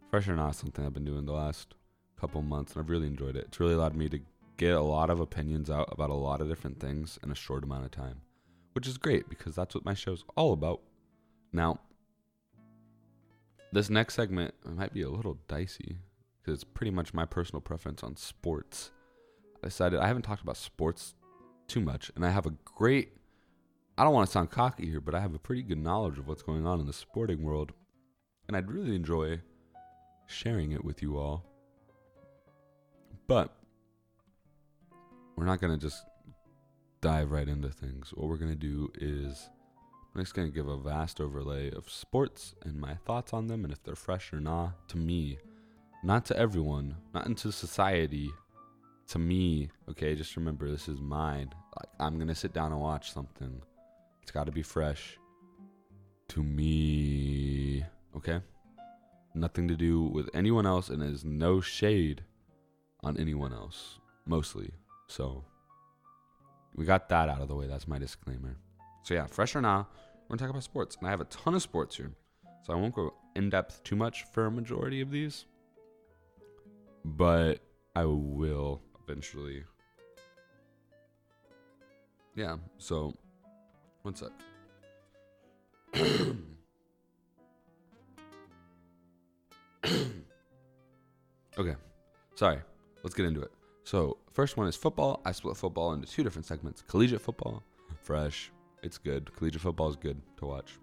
Fresh 0.09 0.27
or 0.27 0.35
not 0.35 0.55
something 0.55 0.85
I've 0.85 0.93
been 0.93 1.05
doing 1.05 1.25
the 1.25 1.33
last 1.33 1.73
couple 2.19 2.41
months, 2.41 2.73
and 2.73 2.83
I've 2.83 2.89
really 2.89 3.07
enjoyed 3.07 3.35
it. 3.35 3.45
It's 3.47 3.59
really 3.59 3.73
allowed 3.73 3.95
me 3.95 4.07
to 4.09 4.19
get 4.57 4.73
a 4.73 4.81
lot 4.81 5.09
of 5.09 5.19
opinions 5.19 5.69
out 5.69 5.89
about 5.91 6.09
a 6.09 6.15
lot 6.15 6.41
of 6.41 6.47
different 6.47 6.79
things 6.79 7.17
in 7.23 7.31
a 7.31 7.35
short 7.35 7.63
amount 7.63 7.85
of 7.85 7.91
time, 7.91 8.21
which 8.73 8.87
is 8.87 8.97
great 8.97 9.29
because 9.29 9.55
that's 9.55 9.73
what 9.73 9.85
my 9.85 9.93
show's 9.93 10.23
all 10.35 10.53
about. 10.53 10.81
Now, 11.51 11.79
this 13.71 13.89
next 13.89 14.15
segment 14.15 14.53
might 14.65 14.93
be 14.93 15.01
a 15.01 15.09
little 15.09 15.37
dicey 15.47 15.97
because 16.41 16.55
it's 16.55 16.63
pretty 16.63 16.91
much 16.91 17.13
my 17.13 17.25
personal 17.25 17.61
preference 17.61 18.03
on 18.03 18.15
sports. 18.15 18.91
I 19.63 19.67
decided 19.67 19.99
I 19.99 20.07
haven't 20.07 20.23
talked 20.23 20.41
about 20.41 20.57
sports 20.57 21.15
too 21.67 21.79
much, 21.79 22.11
and 22.15 22.25
I 22.25 22.29
have 22.29 22.45
a 22.45 22.53
great. 22.65 23.13
I 23.97 24.03
don't 24.03 24.13
want 24.13 24.27
to 24.27 24.31
sound 24.31 24.51
cocky 24.51 24.89
here, 24.89 24.99
but 24.99 25.15
I 25.15 25.21
have 25.21 25.33
a 25.33 25.39
pretty 25.39 25.61
good 25.61 25.77
knowledge 25.77 26.17
of 26.17 26.27
what's 26.27 26.41
going 26.41 26.67
on 26.67 26.79
in 26.79 26.87
the 26.87 26.93
sporting 26.93 27.43
world, 27.43 27.71
and 28.47 28.57
I'd 28.57 28.69
really 28.69 28.95
enjoy 28.95 29.39
sharing 30.27 30.71
it 30.71 30.83
with 30.83 31.01
you 31.01 31.17
all. 31.17 31.45
But 33.27 33.55
we're 35.35 35.45
not 35.45 35.61
going 35.61 35.73
to 35.73 35.79
just 35.79 36.03
dive 37.03 37.31
right 37.33 37.49
into 37.49 37.67
things. 37.67 38.13
What 38.15 38.29
we're 38.29 38.37
going 38.37 38.53
to 38.53 38.57
do 38.57 38.89
is 38.95 39.49
I'm 40.15 40.21
just 40.21 40.33
going 40.33 40.47
to 40.47 40.53
give 40.53 40.69
a 40.69 40.77
vast 40.77 41.19
overlay 41.19 41.69
of 41.69 41.89
sports 41.89 42.55
and 42.63 42.79
my 42.79 42.95
thoughts 42.95 43.33
on 43.33 43.47
them 43.47 43.65
and 43.65 43.73
if 43.73 43.83
they're 43.83 43.93
fresh 43.93 44.31
or 44.31 44.39
not 44.39 44.87
to 44.87 44.97
me, 44.97 45.37
not 46.01 46.23
to 46.27 46.37
everyone, 46.37 46.95
not 47.13 47.27
into 47.27 47.51
society, 47.51 48.31
to 49.09 49.19
me. 49.19 49.69
Okay, 49.89 50.15
just 50.15 50.37
remember 50.37 50.71
this 50.71 50.87
is 50.87 51.01
mine. 51.01 51.53
Like 51.77 51.89
I'm 51.99 52.15
going 52.15 52.29
to 52.29 52.35
sit 52.35 52.53
down 52.53 52.71
and 52.71 52.79
watch 52.79 53.11
something. 53.11 53.61
It's 54.21 54.31
got 54.31 54.45
to 54.45 54.53
be 54.53 54.63
fresh 54.63 55.19
to 56.29 56.41
me. 56.41 57.83
Okay? 58.15 58.39
Nothing 59.35 59.67
to 59.67 59.75
do 59.75 60.03
with 60.03 60.29
anyone 60.33 60.65
else 60.65 60.87
and 60.87 61.01
there's 61.01 61.25
no 61.25 61.59
shade 61.59 62.23
on 63.01 63.17
anyone 63.17 63.51
else, 63.51 63.99
mostly. 64.25 64.71
So 65.07 65.43
we 66.75 66.85
got 66.85 67.09
that 67.09 67.29
out 67.29 67.41
of 67.41 67.47
the 67.47 67.55
way. 67.55 67.67
That's 67.67 67.87
my 67.87 67.99
disclaimer. 67.99 68.57
So 69.03 69.13
yeah, 69.13 69.27
fresh 69.27 69.55
or 69.55 69.61
not, 69.61 69.91
we're 70.27 70.35
gonna 70.35 70.47
talk 70.47 70.49
about 70.49 70.63
sports, 70.63 70.97
and 70.99 71.07
I 71.07 71.11
have 71.11 71.21
a 71.21 71.25
ton 71.25 71.55
of 71.55 71.61
sports 71.61 71.97
here, 71.97 72.11
so 72.63 72.73
I 72.73 72.75
won't 72.75 72.95
go 72.95 73.13
in 73.35 73.49
depth 73.49 73.83
too 73.83 73.95
much 73.95 74.25
for 74.31 74.45
a 74.45 74.51
majority 74.51 75.01
of 75.01 75.11
these, 75.11 75.45
but 77.03 77.59
I 77.95 78.05
will 78.05 78.81
eventually. 79.03 79.63
Yeah. 82.35 82.57
So, 82.77 83.13
one 84.01 84.15
sec. 84.15 84.29
okay. 91.57 91.75
Sorry. 92.35 92.59
Let's 93.03 93.13
get 93.13 93.25
into 93.25 93.41
it. 93.41 93.51
So, 93.83 94.17
first 94.31 94.55
one 94.55 94.67
is 94.67 94.75
football. 94.75 95.21
I 95.25 95.33
split 95.33 95.57
football 95.57 95.93
into 95.93 96.07
two 96.07 96.23
different 96.23 96.45
segments 96.45 96.81
collegiate 96.87 97.21
football, 97.21 97.63
fresh. 98.01 98.51
It's 98.81 98.97
good. 98.97 99.33
Collegiate 99.35 99.61
football 99.61 99.89
is 99.89 99.95
good 99.95 100.21
to 100.37 100.45
watch. 100.45 100.77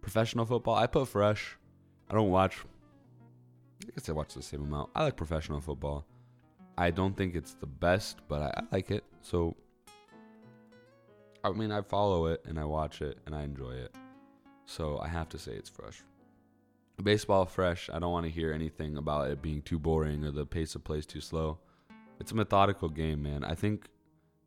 Professional 0.00 0.44
football, 0.44 0.74
I 0.74 0.86
put 0.86 1.08
fresh. 1.08 1.56
I 2.10 2.14
don't 2.14 2.30
watch. 2.30 2.64
I 3.86 3.90
guess 3.94 4.08
I 4.08 4.12
watch 4.12 4.34
the 4.34 4.42
same 4.42 4.62
amount. 4.62 4.90
I 4.94 5.04
like 5.04 5.16
professional 5.16 5.60
football. 5.60 6.06
I 6.76 6.90
don't 6.90 7.16
think 7.16 7.34
it's 7.34 7.54
the 7.54 7.66
best, 7.66 8.20
but 8.28 8.42
I, 8.42 8.52
I 8.56 8.62
like 8.72 8.90
it. 8.90 9.04
So, 9.20 9.56
I 11.44 11.50
mean, 11.50 11.70
I 11.70 11.82
follow 11.82 12.26
it 12.26 12.42
and 12.46 12.58
I 12.58 12.64
watch 12.64 13.02
it 13.02 13.18
and 13.26 13.34
I 13.34 13.42
enjoy 13.42 13.72
it. 13.72 13.94
So, 14.66 14.98
I 14.98 15.08
have 15.08 15.28
to 15.30 15.38
say 15.38 15.52
it's 15.52 15.70
fresh. 15.70 16.02
Baseball, 17.02 17.46
fresh. 17.46 17.88
I 17.92 17.98
don't 17.98 18.12
want 18.12 18.26
to 18.26 18.32
hear 18.32 18.52
anything 18.52 18.96
about 18.96 19.30
it 19.30 19.40
being 19.40 19.62
too 19.62 19.78
boring 19.78 20.24
or 20.24 20.30
the 20.30 20.46
pace 20.46 20.74
of 20.74 20.84
play 20.84 20.98
is 20.98 21.06
too 21.06 21.20
slow. 21.20 21.58
It's 22.20 22.32
a 22.32 22.34
methodical 22.34 22.88
game, 22.88 23.22
man. 23.22 23.44
I 23.44 23.54
think 23.54 23.88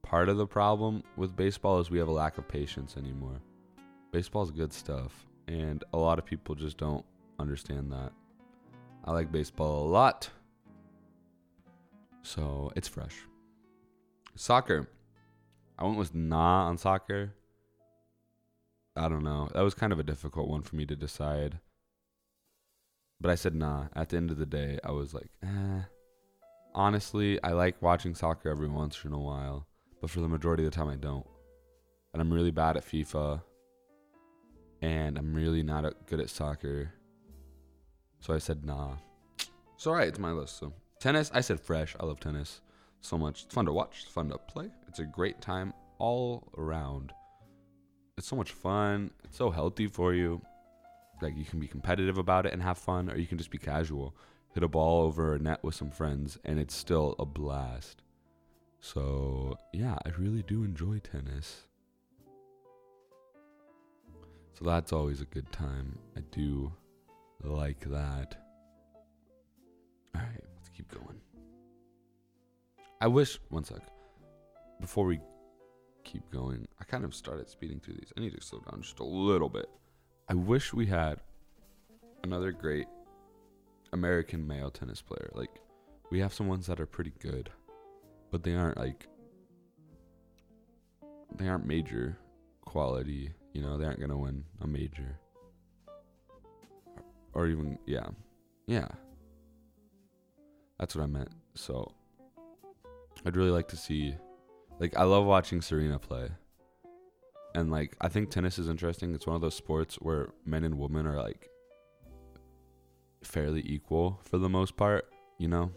part 0.01 0.29
of 0.29 0.37
the 0.37 0.47
problem 0.47 1.03
with 1.15 1.35
baseball 1.35 1.79
is 1.79 1.89
we 1.89 1.99
have 1.99 2.09
a 2.09 2.11
lack 2.11 2.37
of 2.37 2.47
patience 2.47 2.97
anymore. 2.97 3.41
Baseball 4.11 4.43
is 4.43 4.51
good 4.51 4.73
stuff, 4.73 5.25
and 5.47 5.83
a 5.93 5.97
lot 5.97 6.19
of 6.19 6.25
people 6.25 6.53
just 6.53 6.77
don't 6.77 7.05
understand 7.39 7.91
that. 7.91 8.11
I 9.05 9.11
like 9.11 9.31
baseball 9.31 9.85
a 9.85 9.89
lot, 9.89 10.29
so 12.23 12.71
it's 12.75 12.89
fresh. 12.89 13.15
Soccer. 14.35 14.87
I 15.79 15.85
went 15.85 15.97
with 15.97 16.13
nah 16.13 16.67
on 16.67 16.77
soccer. 16.77 17.33
I 18.97 19.07
don't 19.07 19.23
know. 19.23 19.49
That 19.53 19.61
was 19.61 19.73
kind 19.73 19.93
of 19.93 19.99
a 19.99 20.03
difficult 20.03 20.49
one 20.49 20.61
for 20.61 20.75
me 20.75 20.85
to 20.85 20.95
decide. 20.95 21.59
But 23.21 23.31
I 23.31 23.35
said 23.35 23.55
nah. 23.55 23.85
At 23.95 24.09
the 24.09 24.17
end 24.17 24.29
of 24.29 24.37
the 24.37 24.45
day, 24.45 24.77
I 24.83 24.91
was 24.91 25.13
like, 25.13 25.29
eh 25.41 25.83
honestly, 26.73 27.41
I 27.43 27.51
like 27.51 27.81
watching 27.81 28.15
soccer 28.15 28.49
every 28.49 28.67
once 28.67 29.03
in 29.03 29.13
a 29.13 29.19
while, 29.19 29.67
but 29.99 30.09
for 30.09 30.19
the 30.19 30.27
majority 30.27 30.65
of 30.65 30.71
the 30.71 30.75
time, 30.75 30.89
I 30.89 30.95
don't. 30.95 31.25
And 32.13 32.21
I'm 32.21 32.31
really 32.31 32.51
bad 32.51 32.77
at 32.77 32.85
FIFA, 32.85 33.41
and 34.81 35.17
I'm 35.17 35.33
really 35.33 35.63
not 35.63 35.93
good 36.07 36.19
at 36.19 36.29
soccer. 36.29 36.93
So 38.19 38.33
I 38.33 38.37
said, 38.37 38.65
nah. 38.65 38.95
It's 39.75 39.87
alright, 39.87 40.07
it's 40.07 40.19
my 40.19 40.31
list. 40.31 40.59
So 40.59 40.73
tennis, 40.99 41.31
I 41.33 41.41
said 41.41 41.59
fresh. 41.59 41.95
I 41.99 42.05
love 42.05 42.19
tennis 42.19 42.61
so 43.01 43.17
much. 43.17 43.43
It's 43.45 43.53
fun 43.53 43.65
to 43.65 43.73
watch, 43.73 44.01
it's 44.03 44.11
fun 44.11 44.29
to 44.29 44.37
play. 44.37 44.69
It's 44.87 44.99
a 44.99 45.05
great 45.05 45.41
time 45.41 45.73
all 45.97 46.47
around. 46.57 47.13
It's 48.17 48.27
so 48.27 48.35
much 48.35 48.51
fun. 48.51 49.11
It's 49.23 49.37
so 49.37 49.49
healthy 49.49 49.87
for 49.87 50.13
you. 50.13 50.41
Like 51.21 51.37
you 51.37 51.45
can 51.45 51.59
be 51.59 51.67
competitive 51.67 52.17
about 52.17 52.45
it 52.45 52.53
and 52.53 52.61
have 52.61 52.77
fun, 52.77 53.09
or 53.09 53.17
you 53.17 53.27
can 53.27 53.37
just 53.37 53.51
be 53.51 53.57
casual 53.57 54.15
hit 54.53 54.63
a 54.63 54.67
ball 54.67 55.03
over 55.03 55.35
a 55.35 55.39
net 55.39 55.63
with 55.63 55.75
some 55.75 55.91
friends, 55.91 56.37
and 56.43 56.59
it's 56.59 56.75
still 56.75 57.15
a 57.19 57.25
blast. 57.25 58.01
So, 58.79 59.57
yeah, 59.73 59.97
I 60.05 60.09
really 60.17 60.43
do 60.43 60.63
enjoy 60.63 60.99
tennis. 60.99 61.67
So, 64.53 64.65
that's 64.65 64.91
always 64.91 65.21
a 65.21 65.25
good 65.25 65.51
time. 65.51 65.97
I 66.17 66.21
do 66.31 66.71
like 67.43 67.79
that. 67.89 68.35
All 70.15 70.21
right, 70.21 70.43
let's 70.55 70.69
keep 70.75 70.91
going. 70.93 71.21
I 72.99 73.07
wish, 73.07 73.39
one 73.49 73.63
sec, 73.63 73.81
before 74.79 75.05
we 75.05 75.19
keep 76.03 76.29
going, 76.31 76.67
I 76.79 76.83
kind 76.83 77.05
of 77.05 77.15
started 77.15 77.49
speeding 77.49 77.79
through 77.79 77.95
these. 77.95 78.11
I 78.17 78.19
need 78.19 78.35
to 78.35 78.41
slow 78.41 78.59
down 78.59 78.81
just 78.81 78.99
a 78.99 79.03
little 79.03 79.49
bit. 79.49 79.69
I 80.27 80.33
wish 80.33 80.73
we 80.73 80.85
had 80.85 81.21
another 82.23 82.51
great 82.51 82.87
American 83.93 84.45
male 84.45 84.71
tennis 84.71 85.01
player. 85.01 85.29
Like 85.33 85.59
we 86.09 86.19
have 86.19 86.33
some 86.33 86.47
ones 86.47 86.67
that 86.67 86.79
are 86.79 86.85
pretty 86.85 87.13
good, 87.19 87.49
but 88.31 88.43
they 88.43 88.55
aren't 88.55 88.77
like 88.77 89.07
they 91.35 91.47
aren't 91.47 91.65
major 91.65 92.17
quality. 92.65 93.33
You 93.53 93.61
know, 93.61 93.77
they 93.77 93.85
aren't 93.85 93.99
gonna 93.99 94.17
win 94.17 94.43
a 94.61 94.67
major, 94.67 95.19
or 97.33 97.47
even 97.47 97.77
yeah, 97.85 98.07
yeah. 98.67 98.87
That's 100.79 100.95
what 100.95 101.03
I 101.03 101.07
meant. 101.07 101.29
So 101.53 101.91
I'd 103.25 103.35
really 103.35 103.51
like 103.51 103.67
to 103.67 103.77
see, 103.77 104.15
like, 104.79 104.97
I 104.97 105.03
love 105.03 105.25
watching 105.25 105.61
Serena 105.61 105.99
play. 105.99 106.29
And 107.53 107.69
like 107.69 107.95
I 107.99 108.07
think 108.07 108.29
tennis 108.29 108.57
is 108.57 108.69
interesting. 108.69 109.13
It's 109.13 109.27
one 109.27 109.35
of 109.35 109.41
those 109.41 109.55
sports 109.55 109.95
where 109.95 110.29
men 110.45 110.63
and 110.63 110.79
women 110.79 111.05
are 111.05 111.21
like 111.21 111.50
fairly 113.23 113.63
equal 113.65 114.19
for 114.23 114.37
the 114.37 114.49
most 114.49 114.75
part, 114.75 115.05
you 115.37 115.47
know? 115.47 115.71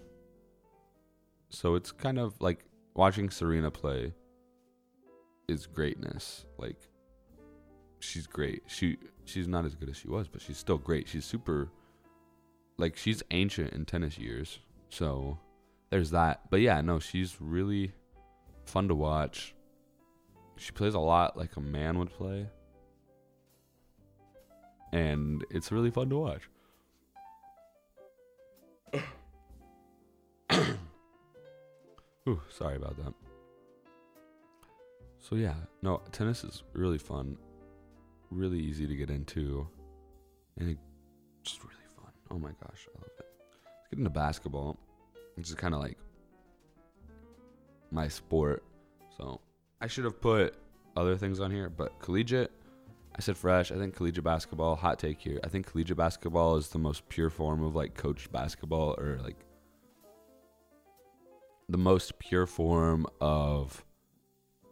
So 1.50 1.74
it's 1.74 1.92
kind 1.92 2.18
of 2.18 2.40
like 2.40 2.64
watching 2.94 3.30
Serena 3.30 3.70
play 3.70 4.12
is 5.48 5.66
greatness. 5.66 6.46
Like 6.58 6.78
she's 8.00 8.26
great. 8.26 8.62
She 8.66 8.98
she's 9.24 9.48
not 9.48 9.64
as 9.64 9.74
good 9.74 9.88
as 9.88 9.96
she 9.96 10.08
was, 10.08 10.28
but 10.28 10.42
she's 10.42 10.58
still 10.58 10.78
great. 10.78 11.08
She's 11.08 11.24
super 11.24 11.70
like 12.76 12.96
she's 12.96 13.22
ancient 13.30 13.72
in 13.72 13.84
tennis 13.84 14.18
years. 14.18 14.58
So 14.88 15.38
there's 15.90 16.10
that. 16.10 16.50
But 16.50 16.60
yeah, 16.60 16.80
no, 16.80 16.98
she's 16.98 17.36
really 17.40 17.92
fun 18.66 18.88
to 18.88 18.94
watch. 18.94 19.54
She 20.56 20.72
plays 20.72 20.94
a 20.94 21.00
lot 21.00 21.36
like 21.36 21.56
a 21.56 21.60
man 21.60 21.98
would 21.98 22.10
play. 22.10 22.48
And 24.92 25.44
it's 25.50 25.72
really 25.72 25.90
fun 25.90 26.08
to 26.10 26.16
watch. 26.16 26.42
Ooh, 32.28 32.40
sorry 32.50 32.76
about 32.76 32.96
that. 32.96 33.12
So 35.18 35.36
yeah, 35.36 35.54
no, 35.82 36.02
tennis 36.12 36.44
is 36.44 36.62
really 36.74 36.98
fun, 36.98 37.38
really 38.30 38.58
easy 38.58 38.86
to 38.86 38.94
get 38.94 39.10
into, 39.10 39.66
and 40.58 40.70
it's 40.70 40.80
just 41.42 41.62
really 41.62 41.74
fun. 41.96 42.12
Oh 42.30 42.38
my 42.38 42.50
gosh, 42.60 42.86
I 42.94 42.98
love 42.98 43.10
it. 43.18 43.26
Let's 43.64 43.88
get 43.90 43.98
into 43.98 44.10
basketball. 44.10 44.78
It's 45.36 45.48
is 45.48 45.54
kind 45.54 45.74
of 45.74 45.80
like 45.80 45.98
my 47.90 48.08
sport. 48.08 48.62
So 49.16 49.40
I 49.80 49.86
should 49.86 50.04
have 50.04 50.20
put 50.20 50.56
other 50.96 51.16
things 51.16 51.40
on 51.40 51.50
here, 51.50 51.68
but 51.68 51.98
collegiate, 52.00 52.52
I 53.16 53.20
said 53.20 53.36
fresh. 53.36 53.72
I 53.72 53.76
think 53.76 53.96
collegiate 53.96 54.24
basketball. 54.24 54.76
Hot 54.76 54.98
take 54.98 55.20
here. 55.20 55.40
I 55.42 55.48
think 55.48 55.66
collegiate 55.66 55.96
basketball 55.96 56.56
is 56.56 56.68
the 56.68 56.78
most 56.78 57.08
pure 57.08 57.30
form 57.30 57.62
of 57.62 57.74
like 57.74 57.94
coached 57.94 58.30
basketball, 58.30 58.94
or 58.98 59.18
like 59.22 59.36
the 61.68 61.78
most 61.78 62.18
pure 62.18 62.46
form 62.46 63.06
of 63.20 63.84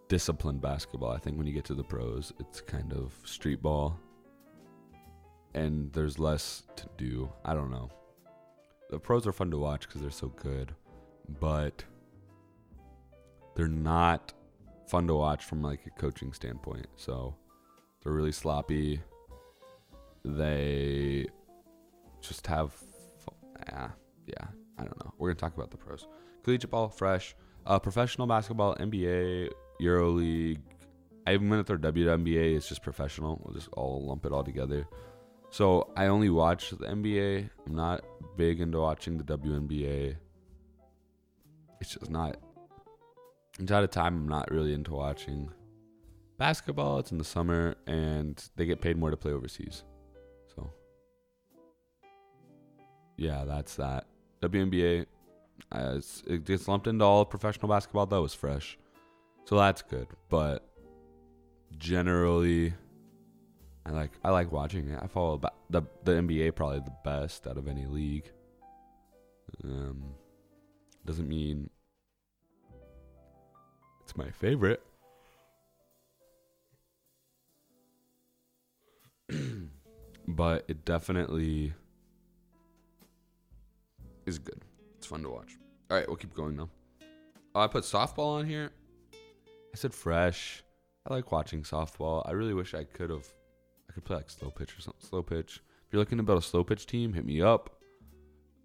disciplined 0.09 0.61
basketball. 0.61 1.11
I 1.11 1.19
think 1.19 1.39
when 1.39 1.47
you 1.47 1.53
get 1.53 1.65
to 1.67 1.75
the 1.75 1.85
pros, 1.85 2.33
it's 2.39 2.61
kind 2.61 2.93
of 2.93 3.15
street 3.25 3.63
ball, 3.63 3.99
and 5.55 5.93
there's 5.93 6.19
less 6.19 6.65
to 6.77 6.87
do. 6.99 7.31
I 7.45 7.55
don't 7.55 7.71
know. 7.71 7.91
The 8.91 8.99
pros 8.99 9.27
are 9.27 9.33
fun 9.33 9.51
to 9.53 9.59
watch 9.59 9.89
because 9.89 10.03
they're 10.03 10.11
so 10.11 10.29
good, 10.29 10.75
but 11.41 11.83
they're 13.55 13.69
not 13.69 14.35
fun 14.87 15.07
to 15.07 15.15
watch 15.15 15.45
from 15.45 15.63
like 15.63 15.87
a 15.87 15.91
coaching 15.91 16.33
standpoint. 16.35 16.87
So 16.97 17.35
they're 18.03 18.13
really 18.13 18.33
sloppy. 18.33 19.01
They 20.25 21.27
just 22.21 22.47
have, 22.47 22.75
yeah, 23.67 23.89
yeah. 24.27 24.47
I 24.79 24.85
don't 24.85 25.05
know. 25.05 25.13
We're 25.19 25.31
gonna 25.31 25.41
talk 25.41 25.55
about 25.55 25.71
the 25.71 25.77
pros. 25.77 26.07
Collegiate 26.43 26.71
ball, 26.71 26.89
fresh. 26.89 27.35
Uh, 27.67 27.79
professional 27.79 28.27
basketball, 28.27 28.75
NBA, 28.77 29.51
EuroLeague. 29.81 30.61
I 31.27 31.35
even 31.35 31.49
went 31.49 31.69
with 31.69 31.81
their 31.81 31.93
WNBA. 31.93 32.57
It's 32.57 32.69
just 32.69 32.83
professional. 32.83 33.41
We'll 33.43 33.55
just 33.55 33.69
all 33.75 34.05
lump 34.05 34.27
it 34.27 34.33
all 34.33 34.43
together. 34.43 34.87
So 35.51 35.93
I 35.97 36.07
only 36.07 36.31
watch 36.31 36.71
the 36.71 36.77
NBA. 36.79 37.49
I'm 37.67 37.75
not 37.75 38.05
big 38.37 38.61
into 38.61 38.81
watching 38.81 39.19
the 39.19 39.25
WNBA. 39.25 40.17
It's 41.81 41.95
just 41.95 42.11
not. 42.11 42.37
It's 43.59 43.71
out 43.71 43.85
of 43.85 43.91
time. 43.91 44.17
I'm 44.17 44.29
not 44.29 44.51
really 44.51 44.73
into 44.73 44.93
watching 44.93 45.51
basketball. 46.39 46.99
It's 46.99 47.13
in 47.13 47.19
the 47.19 47.25
summer, 47.25 47.77
and 47.87 48.43
they 48.57 48.67
get 48.67 48.81
paid 48.81 48.97
more 48.97 49.11
to 49.11 49.17
play 49.17 49.33
overseas. 49.33 49.85
So 50.57 50.73
yeah, 53.17 53.45
that's 53.45 53.77
that. 53.77 54.07
WNBA, 54.41 55.07
uh, 55.71 56.01
it 56.27 56.45
gets 56.45 56.69
lumped 56.69 56.87
into 56.87 57.05
all 57.05 57.25
professional 57.25 57.69
basketball. 57.69 58.07
That 58.07 58.21
was 58.21 58.35
fresh, 58.35 58.79
so 59.45 59.57
that's 59.57 59.83
good. 59.83 60.09
But 60.29 60.67
generally, 61.79 62.75
I 63.87 63.91
like 63.91 64.13
I 64.25 64.31
like 64.31 64.53
watching 64.53 64.89
it. 64.89 64.99
I 65.03 65.07
follow 65.07 65.41
the 65.71 65.83
the 66.05 66.13
NBA 66.13 66.55
probably 66.55 66.81
the 66.81 66.95
best 67.05 67.47
out 67.47 67.57
of 67.57 67.69
any 67.69 67.87
league. 67.87 68.31
Um, 69.65 70.15
doesn't 71.05 71.29
mean 71.29 71.71
it's 74.03 74.17
my 74.17 74.31
favorite. 74.31 74.83
but 80.29 80.65
it 80.69 80.85
definitely 80.85 81.73
is 84.27 84.39
good. 84.39 84.65
Fun 85.13 85.23
to 85.25 85.29
watch. 85.29 85.59
All 85.91 85.99
right, 85.99 86.09
we'll 86.09 86.17
keep 86.17 86.33
going 86.33 86.57
now. 86.57 86.71
Oh, 87.55 87.61
I 87.61 87.67
put 87.67 87.85
softball 87.85 88.39
on 88.39 88.47
here. 88.47 88.71
I 89.13 89.77
said 89.77 89.93
fresh. 89.93 90.65
I 91.07 91.13
like 91.13 91.31
watching 91.31 91.65
softball. 91.65 92.27
I 92.27 92.31
really 92.31 92.55
wish 92.55 92.73
I 92.73 92.85
could 92.85 93.11
have. 93.11 93.27
I 93.91 93.93
could 93.93 94.07
play 94.07 94.17
like 94.17 94.31
slow 94.31 94.49
pitch 94.49 94.75
or 94.75 94.81
something. 94.81 95.07
Slow 95.07 95.23
pitch. 95.23 95.61
If 95.87 95.93
you're 95.93 96.01
looking 96.01 96.17
to 96.17 96.25
build 96.25 96.39
a 96.39 96.43
slow 96.43 96.65
pitch 96.65 96.87
team, 96.87 97.13
hit 97.13 97.27
me 97.27 97.43
up. 97.43 97.79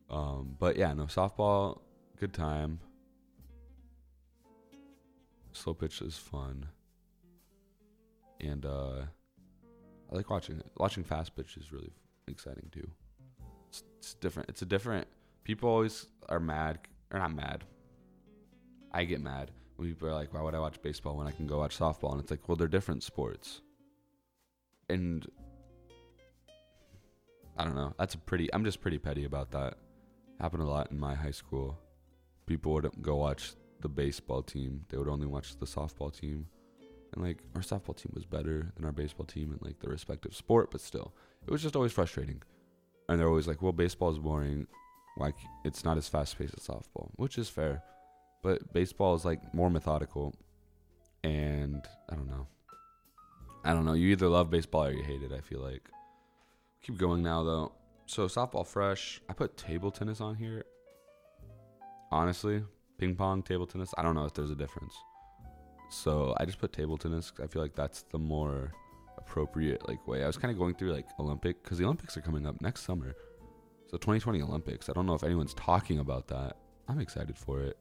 Um, 0.09 0.55
but 0.57 0.77
yeah, 0.77 0.93
no 0.93 1.03
softball. 1.07 1.81
Good 2.17 2.31
time. 2.31 2.79
Slow 5.51 5.73
pitch 5.73 6.01
is 6.01 6.17
fun. 6.17 6.65
And 8.39 8.65
uh, 8.65 9.01
I 10.09 10.15
like 10.15 10.29
watching 10.29 10.59
it. 10.59 10.67
Watching 10.77 11.03
fast 11.03 11.35
pitch 11.35 11.57
is 11.57 11.73
really 11.73 11.91
exciting 12.29 12.69
too. 12.71 12.89
It's, 13.67 13.83
it's 13.97 14.13
different. 14.13 14.47
It's 14.47 14.61
a 14.61 14.65
different. 14.65 15.09
People 15.47 15.69
always 15.69 16.07
are 16.27 16.41
mad 16.41 16.77
or 17.09 17.19
not 17.19 17.33
mad. 17.33 17.63
I 18.91 19.05
get 19.05 19.21
mad 19.21 19.51
when 19.77 19.87
people 19.87 20.09
are 20.09 20.13
like, 20.13 20.33
"Why 20.33 20.41
would 20.41 20.53
I 20.53 20.59
watch 20.59 20.81
baseball 20.81 21.15
when 21.15 21.25
I 21.25 21.31
can 21.31 21.47
go 21.47 21.59
watch 21.59 21.79
softball?" 21.79 22.11
And 22.11 22.19
it's 22.19 22.29
like, 22.29 22.49
well, 22.49 22.57
they're 22.57 22.67
different 22.67 23.01
sports. 23.01 23.61
And 24.89 25.25
I 27.57 27.63
don't 27.63 27.75
know. 27.75 27.93
That's 27.97 28.15
a 28.15 28.17
pretty. 28.17 28.53
I'm 28.53 28.65
just 28.65 28.81
pretty 28.81 28.99
petty 28.99 29.23
about 29.23 29.51
that. 29.51 29.75
Happened 30.41 30.63
a 30.63 30.67
lot 30.67 30.91
in 30.91 30.99
my 30.99 31.15
high 31.15 31.31
school. 31.31 31.79
People 32.45 32.73
would 32.73 32.91
go 33.01 33.15
watch 33.15 33.53
the 33.79 33.87
baseball 33.87 34.43
team. 34.43 34.83
They 34.89 34.97
would 34.97 35.07
only 35.07 35.27
watch 35.27 35.57
the 35.57 35.65
softball 35.65 36.11
team. 36.13 36.45
And 37.13 37.23
like 37.23 37.41
our 37.55 37.61
softball 37.61 37.95
team 37.95 38.11
was 38.13 38.25
better 38.25 38.73
than 38.75 38.83
our 38.83 38.91
baseball 38.91 39.25
team 39.25 39.53
in 39.53 39.59
like 39.65 39.79
the 39.79 39.87
respective 39.87 40.35
sport, 40.35 40.71
but 40.71 40.81
still, 40.81 41.13
it 41.45 41.51
was 41.51 41.61
just 41.61 41.77
always 41.77 41.93
frustrating. 41.93 42.41
And 43.07 43.17
they're 43.17 43.29
always 43.29 43.47
like, 43.47 43.61
"Well, 43.61 43.71
baseball 43.71 44.11
is 44.11 44.19
boring. 44.19 44.67
Like 45.17 45.35
it's 45.65 45.83
not 45.83 45.97
as 45.97 46.07
fast 46.07 46.37
paced 46.37 46.53
as 46.57 46.67
softball," 46.67 47.09
which 47.15 47.37
is 47.37 47.49
fair. 47.49 47.83
But 48.43 48.73
baseball 48.73 49.15
is 49.15 49.25
like 49.25 49.53
more 49.53 49.69
methodical, 49.69 50.35
and 51.23 51.83
I 52.09 52.15
don't 52.15 52.29
know. 52.29 52.47
I 53.63 53.73
don't 53.73 53.85
know. 53.85 53.93
You 53.93 54.07
either 54.09 54.29
love 54.29 54.49
baseball 54.49 54.85
or 54.85 54.91
you 54.91 55.03
hate 55.03 55.23
it. 55.23 55.31
I 55.31 55.41
feel 55.41 55.59
like. 55.59 55.89
Keep 56.83 56.97
going 56.97 57.21
now 57.23 57.43
though. 57.43 57.71
So 58.05 58.27
softball 58.27 58.65
fresh. 58.65 59.19
I 59.27 59.33
put 59.33 59.57
table 59.57 59.91
tennis 59.91 60.21
on 60.21 60.35
here. 60.35 60.63
Honestly, 62.11 62.63
ping 62.97 63.15
pong, 63.15 63.43
table 63.43 63.67
tennis. 63.67 63.93
I 63.97 64.03
don't 64.03 64.15
know 64.15 64.25
if 64.25 64.33
there's 64.33 64.51
a 64.51 64.55
difference. 64.55 64.93
So 65.89 66.33
I 66.37 66.45
just 66.45 66.59
put 66.59 66.71
table 66.71 66.97
tennis. 66.97 67.33
I 67.43 67.47
feel 67.47 67.61
like 67.61 67.75
that's 67.75 68.03
the 68.03 68.19
more 68.19 68.71
appropriate 69.17 69.87
like 69.87 70.07
way. 70.07 70.23
I 70.23 70.27
was 70.27 70.37
kind 70.37 70.51
of 70.51 70.57
going 70.57 70.75
through 70.75 70.93
like 70.93 71.07
Olympic 71.19 71.61
because 71.63 71.77
the 71.77 71.85
Olympics 71.85 72.15
are 72.15 72.21
coming 72.21 72.45
up 72.45 72.61
next 72.61 72.83
summer. 72.83 73.15
So 73.89 73.95
2020 73.97 74.41
Olympics. 74.41 74.89
I 74.89 74.93
don't 74.93 75.05
know 75.05 75.13
if 75.13 75.23
anyone's 75.23 75.53
talking 75.53 75.99
about 75.99 76.27
that. 76.27 76.57
I'm 76.89 76.99
excited 76.99 77.37
for 77.37 77.61
it. 77.61 77.77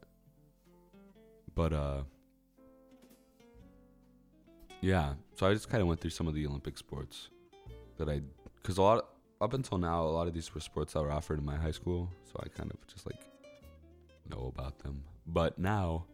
But 1.53 1.73
uh 1.73 2.01
yeah, 4.79 5.13
so 5.35 5.47
I 5.47 5.53
just 5.53 5.69
kind 5.69 5.81
of 5.81 5.87
went 5.87 5.99
through 5.99 6.11
some 6.11 6.27
of 6.27 6.33
the 6.33 6.45
Olympic 6.45 6.77
sports 6.77 7.29
that 7.97 8.07
I 8.07 8.21
cuz 8.63 8.77
a 8.77 8.81
lot 8.81 9.09
up 9.41 9.53
until 9.53 9.77
now 9.77 10.03
a 10.03 10.07
lot 10.07 10.27
of 10.27 10.33
these 10.33 10.53
were 10.53 10.61
sports 10.61 10.93
that 10.93 11.01
were 11.01 11.11
offered 11.11 11.39
in 11.39 11.45
my 11.45 11.55
high 11.57 11.71
school, 11.71 12.09
so 12.25 12.39
I 12.41 12.47
kind 12.47 12.71
of 12.71 12.87
just 12.87 13.05
like 13.05 13.19
know 14.29 14.51
about 14.55 14.79
them. 14.79 15.03
But 15.25 15.59
now 15.59 16.05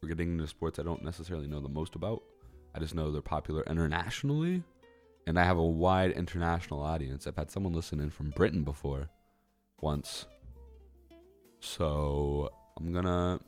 we're 0.00 0.08
getting 0.08 0.32
into 0.32 0.46
sports 0.46 0.78
I 0.78 0.84
don't 0.84 1.02
necessarily 1.02 1.48
know 1.48 1.60
the 1.60 1.68
most 1.68 1.96
about. 1.96 2.22
I 2.76 2.78
just 2.78 2.94
know 2.94 3.10
they're 3.10 3.22
popular 3.22 3.62
internationally, 3.64 4.62
and 5.26 5.38
I 5.38 5.44
have 5.44 5.58
a 5.58 5.64
wide 5.64 6.12
international 6.12 6.80
audience. 6.80 7.26
I've 7.26 7.36
had 7.36 7.50
someone 7.50 7.72
listen 7.72 8.00
in 8.00 8.10
from 8.10 8.30
Britain 8.30 8.62
before, 8.62 9.08
once. 9.80 10.26
So 11.60 12.50
I'm 12.76 12.92
gonna 12.92 13.40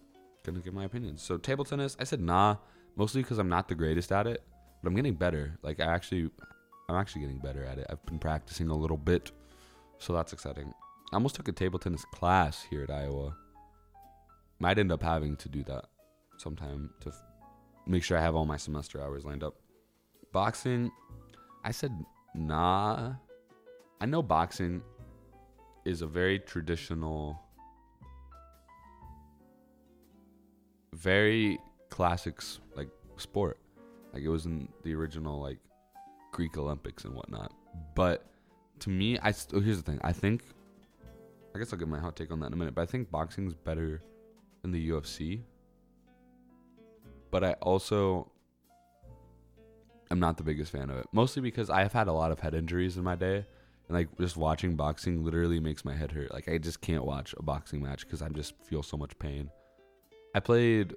gonna 0.45 0.61
give 0.61 0.75
my 0.75 0.85
opinion. 0.85 1.19
So 1.19 1.37
table 1.37 1.65
tennis, 1.65 1.97
I 2.01 2.05
said 2.05 2.21
nah, 2.21 2.57
mostly 2.97 3.23
because 3.23 3.39
I'm 3.39 3.49
not 3.49 3.69
the 3.69 3.75
greatest 3.75 4.13
at 4.13 4.27
it, 4.27 4.43
but 4.83 4.89
I'm 4.89 4.95
getting 4.95 5.15
better. 5.15 5.59
Like 5.63 5.81
I 5.81 5.85
actually, 5.85 6.31
I'm 6.89 6.97
actually 6.97 7.23
getting 7.23 7.39
better 7.39 7.65
at 7.65 7.79
it. 7.79 7.87
I've 7.91 8.05
been 8.07 8.19
practicing 8.19 8.69
a 8.69 8.77
little 8.77 8.97
bit, 8.97 9.33
so 9.99 10.13
that's 10.13 10.33
exciting. 10.33 10.73
I 11.13 11.17
almost 11.17 11.35
took 11.35 11.49
a 11.49 11.53
table 11.53 11.79
tennis 11.79 12.05
class 12.13 12.65
here 12.69 12.83
at 12.83 12.91
Iowa. 12.91 13.37
Might 14.59 14.79
end 14.79 14.91
up 14.91 15.03
having 15.03 15.37
to 15.37 15.49
do 15.49 15.63
that 15.65 15.85
sometime 16.39 16.91
to 17.01 17.11
f- 17.11 17.23
make 17.87 18.03
sure 18.03 18.17
I 18.17 18.23
have 18.23 18.35
all 18.35 18.47
my 18.47 18.57
semester 18.57 19.03
hours 19.03 19.25
lined 19.25 19.45
up. 19.45 19.55
Boxing, 20.33 20.91
I 21.67 21.73
said 21.73 21.93
nah. 22.33 23.15
I 24.01 24.07
know 24.07 24.23
boxing 24.23 24.83
is 25.85 26.01
a 26.01 26.07
very 26.07 26.39
traditional, 26.39 27.41
very 30.95 31.59
classics 31.91 32.61
like 32.77 32.89
sport. 33.17 33.59
Like 34.13 34.23
it 34.23 34.29
was 34.29 34.47
in 34.47 34.69
the 34.85 34.95
original 34.95 35.41
like 35.41 35.59
Greek 36.31 36.57
Olympics 36.57 37.05
and 37.05 37.15
whatnot. 37.15 37.53
But 37.97 38.25
to 38.81 38.91
me, 38.91 39.19
I 39.19 39.33
st- 39.33 39.61
oh, 39.61 39.65
here's 39.65 39.83
the 39.83 39.91
thing. 39.91 40.01
I 40.05 40.13
think 40.13 40.45
I 41.53 41.59
guess 41.59 41.73
I'll 41.73 41.79
give 41.81 41.89
my 41.89 41.99
hot 41.99 42.15
take 42.15 42.31
on 42.31 42.39
that 42.41 42.47
in 42.47 42.53
a 42.53 42.57
minute. 42.57 42.77
But 42.77 42.83
I 42.83 42.87
think 42.87 43.11
boxing's 43.11 43.55
better 43.55 44.03
than 44.63 44.71
the 44.71 44.91
UFC 44.91 45.41
but 47.31 47.45
I 47.45 47.53
also 47.55 48.31
am 50.11 50.21
not 50.21 50.37
the 50.37 50.43
biggest 50.43 50.73
fan 50.73 50.91
of 50.91 50.97
it. 50.99 51.07
Mostly 51.13 51.43
because 51.43 51.71
I 51.71 51.83
have 51.83 51.93
had 51.93 52.09
a 52.09 52.13
lot 52.13 52.33
of 52.33 52.41
head 52.41 52.55
injuries 52.55 52.97
in 52.97 53.05
my 53.05 53.17
day, 53.17 53.45
and 53.89 53.97
like 53.97 54.09
just 54.19 54.37
watching 54.37 54.77
boxing 54.77 55.25
literally 55.25 55.61
makes 55.61 55.85
my 55.85 55.95
head 55.95 56.13
hurt. 56.13 56.33
Like 56.33 56.49
I 56.49 56.59
just 56.59 56.81
can't 56.81 57.05
watch 57.05 57.35
a 57.37 57.43
boxing 57.43 57.83
match 57.83 58.07
because 58.07 58.23
I 58.23 58.29
just 58.29 58.55
feel 58.63 58.83
so 58.83 58.97
much 58.97 59.19
pain. 59.19 59.51
I 60.35 60.41
played, 60.41 60.95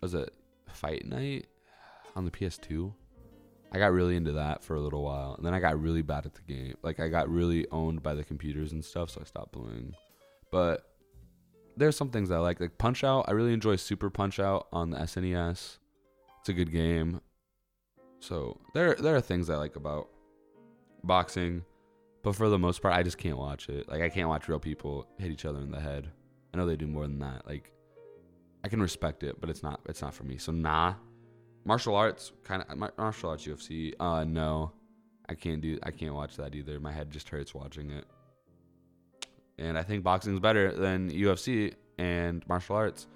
was 0.00 0.14
it 0.14 0.32
Fight 0.72 1.06
Night 1.06 1.46
on 2.16 2.24
the 2.24 2.30
PS2? 2.30 2.92
I 3.70 3.78
got 3.78 3.92
really 3.92 4.16
into 4.16 4.32
that 4.32 4.64
for 4.64 4.76
a 4.76 4.80
little 4.80 5.02
while, 5.02 5.34
and 5.34 5.44
then 5.44 5.52
I 5.52 5.60
got 5.60 5.80
really 5.80 6.02
bad 6.02 6.24
at 6.24 6.34
the 6.34 6.40
game. 6.42 6.74
Like 6.82 7.00
I 7.00 7.08
got 7.08 7.28
really 7.28 7.66
owned 7.70 8.02
by 8.02 8.14
the 8.14 8.24
computers 8.24 8.72
and 8.72 8.84
stuff, 8.84 9.10
so 9.10 9.20
I 9.20 9.24
stopped 9.24 9.52
playing. 9.52 9.94
But 10.50 10.84
there's 11.76 11.96
some 11.96 12.10
things 12.10 12.30
I 12.30 12.38
like, 12.38 12.60
like 12.60 12.78
Punch 12.78 13.04
Out. 13.04 13.26
I 13.28 13.32
really 13.32 13.52
enjoy 13.52 13.76
Super 13.76 14.08
Punch 14.08 14.40
Out 14.40 14.68
on 14.72 14.90
the 14.90 14.98
SNES. 14.98 15.78
It's 16.40 16.48
a 16.48 16.52
good 16.52 16.72
game. 16.72 17.20
So 18.20 18.58
there 18.74 18.94
there 18.94 19.16
are 19.16 19.20
things 19.20 19.48
I 19.50 19.56
like 19.56 19.76
about 19.76 20.08
boxing, 21.04 21.64
but 22.22 22.34
for 22.34 22.48
the 22.48 22.58
most 22.58 22.82
part, 22.82 22.94
I 22.94 23.02
just 23.02 23.18
can't 23.18 23.38
watch 23.38 23.68
it. 23.68 23.88
Like 23.88 24.02
I 24.02 24.08
can't 24.08 24.28
watch 24.28 24.48
real 24.48 24.58
people 24.58 25.06
hit 25.18 25.30
each 25.30 25.44
other 25.44 25.60
in 25.60 25.70
the 25.70 25.80
head. 25.80 26.10
I 26.52 26.56
know 26.56 26.66
they 26.66 26.76
do 26.76 26.86
more 26.86 27.06
than 27.06 27.18
that. 27.20 27.46
Like 27.46 27.72
I 28.64 28.68
can 28.68 28.80
respect 28.80 29.22
it, 29.22 29.40
but 29.40 29.50
it's 29.50 29.62
not 29.62 29.80
it's 29.86 30.02
not 30.02 30.14
for 30.14 30.24
me. 30.24 30.38
So 30.38 30.52
nah. 30.52 30.94
Martial 31.64 31.96
arts 31.96 32.32
kind 32.44 32.64
of 32.66 32.76
martial 32.96 33.30
arts 33.30 33.46
UFC. 33.46 33.92
Uh 34.00 34.24
no. 34.24 34.72
I 35.28 35.34
can't 35.34 35.60
do 35.60 35.78
I 35.82 35.90
can't 35.90 36.14
watch 36.14 36.36
that 36.36 36.54
either. 36.54 36.80
My 36.80 36.92
head 36.92 37.10
just 37.10 37.28
hurts 37.28 37.54
watching 37.54 37.90
it. 37.90 38.04
And 39.58 39.76
I 39.76 39.82
think 39.82 40.04
boxing 40.04 40.34
is 40.34 40.40
better 40.40 40.72
than 40.72 41.10
UFC 41.10 41.74
and 41.98 42.46
martial 42.48 42.76
arts. 42.76 43.06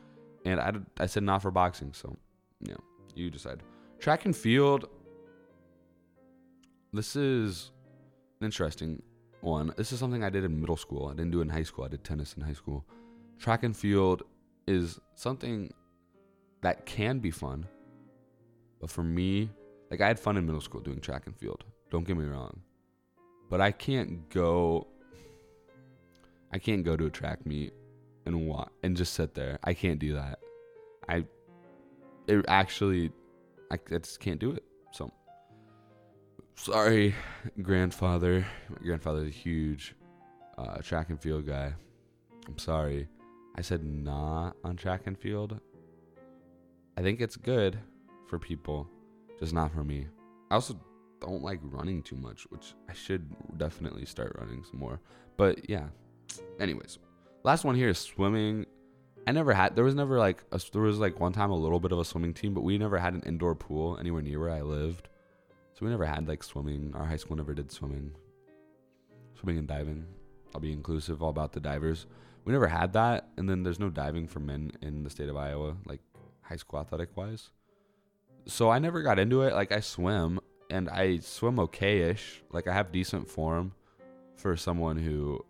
And 0.44 0.60
I, 0.60 0.72
I 0.98 1.06
said 1.06 1.22
not 1.22 1.40
for 1.40 1.52
boxing, 1.52 1.92
so 1.92 2.16
yeah, 2.60 2.74
you 3.14 3.30
decide. 3.30 3.62
Track 4.02 4.24
and 4.24 4.36
field. 4.36 4.88
This 6.92 7.14
is 7.14 7.70
an 8.40 8.46
interesting 8.46 9.00
one. 9.42 9.72
This 9.76 9.92
is 9.92 10.00
something 10.00 10.24
I 10.24 10.28
did 10.28 10.42
in 10.42 10.60
middle 10.60 10.76
school. 10.76 11.06
I 11.06 11.14
didn't 11.14 11.30
do 11.30 11.38
it 11.38 11.42
in 11.42 11.48
high 11.50 11.62
school. 11.62 11.84
I 11.84 11.88
did 11.88 12.02
tennis 12.02 12.34
in 12.34 12.42
high 12.42 12.52
school. 12.52 12.84
Track 13.38 13.62
and 13.62 13.76
field 13.76 14.24
is 14.66 14.98
something 15.14 15.72
that 16.62 16.84
can 16.84 17.20
be 17.20 17.30
fun. 17.30 17.64
But 18.80 18.90
for 18.90 19.04
me, 19.04 19.48
like 19.88 20.00
I 20.00 20.08
had 20.08 20.18
fun 20.18 20.36
in 20.36 20.46
middle 20.46 20.60
school 20.60 20.80
doing 20.80 20.98
track 20.98 21.26
and 21.26 21.36
field. 21.36 21.62
Don't 21.88 22.04
get 22.04 22.16
me 22.16 22.24
wrong. 22.24 22.58
But 23.48 23.60
I 23.60 23.70
can't 23.70 24.28
go 24.30 24.88
I 26.52 26.58
can't 26.58 26.84
go 26.84 26.96
to 26.96 27.06
a 27.06 27.10
track 27.10 27.46
meet 27.46 27.72
and 28.26 28.48
walk 28.48 28.72
and 28.82 28.96
just 28.96 29.14
sit 29.14 29.34
there. 29.34 29.60
I 29.62 29.74
can't 29.74 30.00
do 30.00 30.14
that. 30.14 30.40
I 31.08 31.24
it 32.26 32.44
actually 32.48 33.12
I, 33.72 33.78
I 33.94 33.98
just 33.98 34.20
can't 34.20 34.38
do 34.38 34.52
it. 34.52 34.62
So 34.92 35.10
sorry, 36.54 37.14
grandfather. 37.62 38.46
My 38.68 38.76
grandfather's 38.84 39.28
a 39.28 39.30
huge 39.30 39.94
uh, 40.58 40.76
track 40.78 41.08
and 41.08 41.20
field 41.20 41.46
guy. 41.46 41.72
I'm 42.46 42.58
sorry. 42.58 43.08
I 43.56 43.62
said 43.62 43.84
nah 43.84 44.52
on 44.62 44.76
track 44.76 45.02
and 45.06 45.18
field. 45.18 45.58
I 46.98 47.02
think 47.02 47.20
it's 47.20 47.36
good 47.36 47.78
for 48.28 48.38
people, 48.38 48.88
just 49.40 49.54
not 49.54 49.72
for 49.72 49.82
me. 49.82 50.06
I 50.50 50.54
also 50.54 50.78
don't 51.20 51.42
like 51.42 51.60
running 51.62 52.02
too 52.02 52.16
much, 52.16 52.42
which 52.50 52.74
I 52.90 52.92
should 52.92 53.24
definitely 53.56 54.04
start 54.04 54.36
running 54.38 54.64
some 54.64 54.80
more. 54.80 55.00
But 55.36 55.70
yeah. 55.70 55.86
Anyways, 56.60 56.98
last 57.42 57.64
one 57.64 57.74
here 57.74 57.88
is 57.88 57.98
swimming. 57.98 58.66
I 59.26 59.32
never 59.32 59.52
had. 59.52 59.76
There 59.76 59.84
was 59.84 59.94
never 59.94 60.18
like 60.18 60.42
a, 60.50 60.60
there 60.72 60.82
was 60.82 60.98
like 60.98 61.20
one 61.20 61.32
time 61.32 61.50
a 61.50 61.56
little 61.56 61.80
bit 61.80 61.92
of 61.92 61.98
a 61.98 62.04
swimming 62.04 62.34
team, 62.34 62.54
but 62.54 62.62
we 62.62 62.76
never 62.78 62.98
had 62.98 63.14
an 63.14 63.22
indoor 63.24 63.54
pool 63.54 63.96
anywhere 63.98 64.22
near 64.22 64.40
where 64.40 64.50
I 64.50 64.62
lived, 64.62 65.08
so 65.74 65.84
we 65.84 65.90
never 65.90 66.04
had 66.04 66.26
like 66.26 66.42
swimming. 66.42 66.92
Our 66.94 67.04
high 67.04 67.16
school 67.16 67.36
never 67.36 67.54
did 67.54 67.70
swimming, 67.70 68.12
swimming 69.38 69.58
and 69.58 69.68
diving. 69.68 70.04
I'll 70.54 70.60
be 70.60 70.72
inclusive, 70.72 71.22
all 71.22 71.30
about 71.30 71.52
the 71.52 71.60
divers. 71.60 72.06
We 72.44 72.52
never 72.52 72.66
had 72.66 72.92
that, 72.94 73.28
and 73.36 73.48
then 73.48 73.62
there's 73.62 73.78
no 73.78 73.90
diving 73.90 74.26
for 74.26 74.40
men 74.40 74.72
in 74.82 75.04
the 75.04 75.10
state 75.10 75.28
of 75.28 75.36
Iowa, 75.36 75.76
like 75.86 76.00
high 76.40 76.56
school 76.56 76.80
athletic 76.80 77.16
wise. 77.16 77.50
So 78.46 78.70
I 78.70 78.80
never 78.80 79.02
got 79.02 79.20
into 79.20 79.42
it. 79.42 79.54
Like 79.54 79.70
I 79.70 79.80
swim, 79.80 80.40
and 80.68 80.90
I 80.90 81.18
swim 81.18 81.60
okay-ish. 81.60 82.42
Like 82.50 82.66
I 82.66 82.74
have 82.74 82.90
decent 82.90 83.28
form 83.28 83.72
for 84.34 84.56
someone 84.56 84.96
who 84.96 85.44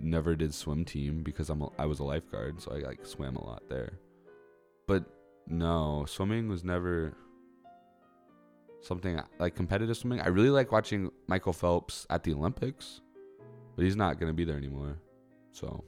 never 0.00 0.34
did 0.34 0.54
swim 0.54 0.84
team 0.84 1.22
because 1.22 1.50
I'm 1.50 1.62
a, 1.62 1.68
I 1.78 1.86
was 1.86 2.00
a 2.00 2.04
lifeguard, 2.04 2.60
so 2.60 2.72
I 2.72 2.78
like 2.78 3.06
swam 3.06 3.36
a 3.36 3.44
lot 3.44 3.62
there. 3.68 3.98
But 4.86 5.04
no, 5.46 6.04
swimming 6.06 6.48
was 6.48 6.64
never 6.64 7.14
something 8.80 9.20
like 9.38 9.54
competitive 9.54 9.96
swimming. 9.96 10.20
I 10.20 10.28
really 10.28 10.50
like 10.50 10.72
watching 10.72 11.10
Michael 11.26 11.52
Phelps 11.52 12.06
at 12.10 12.22
the 12.22 12.34
Olympics, 12.34 13.00
but 13.76 13.84
he's 13.84 13.96
not 13.96 14.20
gonna 14.20 14.32
be 14.32 14.44
there 14.44 14.56
anymore. 14.56 14.98
So 15.52 15.84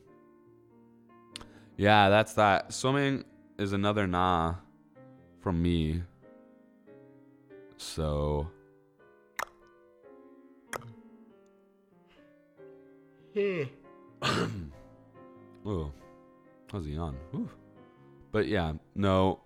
yeah, 1.77 2.09
that's 2.09 2.35
that. 2.35 2.73
Swimming 2.73 3.25
is 3.59 3.73
another 3.73 4.07
nah 4.07 4.55
from 5.41 5.63
me. 5.63 6.03
So 7.77 8.49
oh, 14.23 15.93
how's 16.71 16.87
he 16.87 16.97
on? 16.97 17.17
Whew. 17.31 17.49
But 18.33 18.49
yeah, 18.49 18.73
no. 18.95 19.41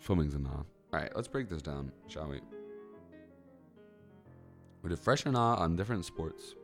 Swimming's 0.00 0.34
a 0.34 0.38
nah. 0.38 0.50
All 0.50 0.66
right, 0.92 1.14
let's 1.14 1.28
break 1.28 1.48
this 1.48 1.62
down, 1.62 1.92
shall 2.08 2.28
we? 2.28 2.40
We 4.82 4.90
did 4.90 4.98
fresh 4.98 5.24
or 5.24 5.32
nah 5.32 5.54
on 5.54 5.76
different 5.76 6.04
sports. 6.04 6.54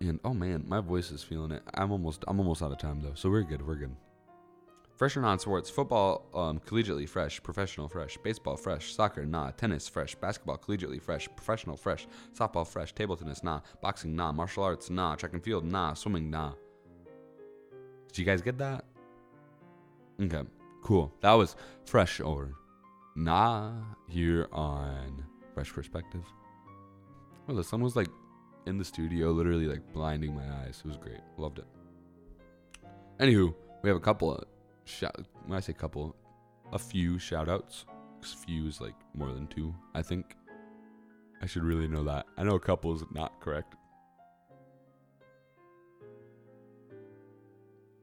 And 0.00 0.20
oh 0.24 0.34
man, 0.34 0.64
my 0.66 0.80
voice 0.80 1.10
is 1.10 1.22
feeling 1.22 1.52
it. 1.52 1.62
I'm 1.74 1.92
almost 1.92 2.24
I'm 2.28 2.38
almost 2.38 2.62
out 2.62 2.72
of 2.72 2.78
time 2.78 3.00
though, 3.00 3.14
so 3.14 3.30
we're 3.30 3.42
good. 3.42 3.66
We're 3.66 3.76
good. 3.76 3.94
Fresh 4.96 5.14
or 5.14 5.20
non 5.20 5.38
sports, 5.38 5.68
football, 5.68 6.26
um, 6.34 6.58
collegiately 6.58 7.06
fresh, 7.06 7.42
professional 7.42 7.86
fresh, 7.86 8.16
baseball 8.22 8.56
fresh, 8.56 8.94
soccer 8.94 9.26
nah, 9.26 9.50
tennis 9.50 9.86
fresh, 9.86 10.14
basketball 10.14 10.56
collegiately 10.56 11.02
fresh, 11.02 11.28
professional 11.36 11.76
fresh, 11.76 12.08
softball 12.34 12.66
fresh, 12.66 12.94
table 12.94 13.14
tennis 13.14 13.42
nah, 13.42 13.60
boxing 13.82 14.16
nah, 14.16 14.32
martial 14.32 14.64
arts 14.64 14.88
nah, 14.88 15.14
track 15.14 15.34
and 15.34 15.44
field 15.44 15.64
nah, 15.66 15.92
swimming 15.92 16.30
nah. 16.30 16.52
Did 18.08 18.18
you 18.18 18.24
guys 18.24 18.40
get 18.40 18.56
that? 18.56 18.86
Okay, 20.18 20.42
cool. 20.82 21.12
That 21.20 21.34
was 21.34 21.56
fresh 21.84 22.18
or 22.20 22.54
nah 23.14 23.72
here 24.08 24.48
on 24.50 25.26
Fresh 25.52 25.74
Perspective. 25.74 26.24
Well, 27.46 27.58
the 27.58 27.64
sun 27.64 27.82
was 27.82 27.96
like 27.96 28.08
in 28.64 28.78
the 28.78 28.84
studio, 28.84 29.30
literally 29.30 29.66
like 29.66 29.92
blinding 29.92 30.34
my 30.34 30.64
eyes. 30.64 30.80
It 30.82 30.88
was 30.88 30.96
great. 30.96 31.20
Loved 31.36 31.58
it. 31.58 31.66
Anywho, 33.20 33.54
we 33.82 33.90
have 33.90 33.96
a 33.98 34.00
couple 34.00 34.34
of 34.34 34.44
shout. 34.86 35.26
When 35.46 35.56
I 35.56 35.60
say 35.60 35.72
couple, 35.72 36.16
a 36.72 36.78
few 36.78 37.18
shout 37.18 37.48
outs. 37.48 37.84
Few 38.46 38.66
is 38.66 38.80
like 38.80 38.94
more 39.14 39.32
than 39.32 39.46
two, 39.46 39.74
I 39.94 40.02
think. 40.02 40.34
I 41.42 41.46
should 41.46 41.62
really 41.62 41.86
know 41.86 42.02
that. 42.04 42.26
I 42.36 42.42
know 42.42 42.54
a 42.54 42.60
couple 42.60 42.94
is 42.94 43.04
not 43.12 43.40
correct. 43.40 43.76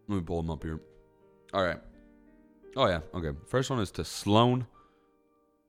Let 0.08 0.16
me 0.16 0.22
pull 0.22 0.42
them 0.42 0.52
up 0.52 0.64
here. 0.64 0.80
All 1.54 1.64
right. 1.64 1.80
Oh 2.76 2.88
yeah. 2.88 3.00
Okay. 3.14 3.38
First 3.48 3.70
one 3.70 3.80
is 3.80 3.92
to 3.92 4.06
Sloan. 4.06 4.68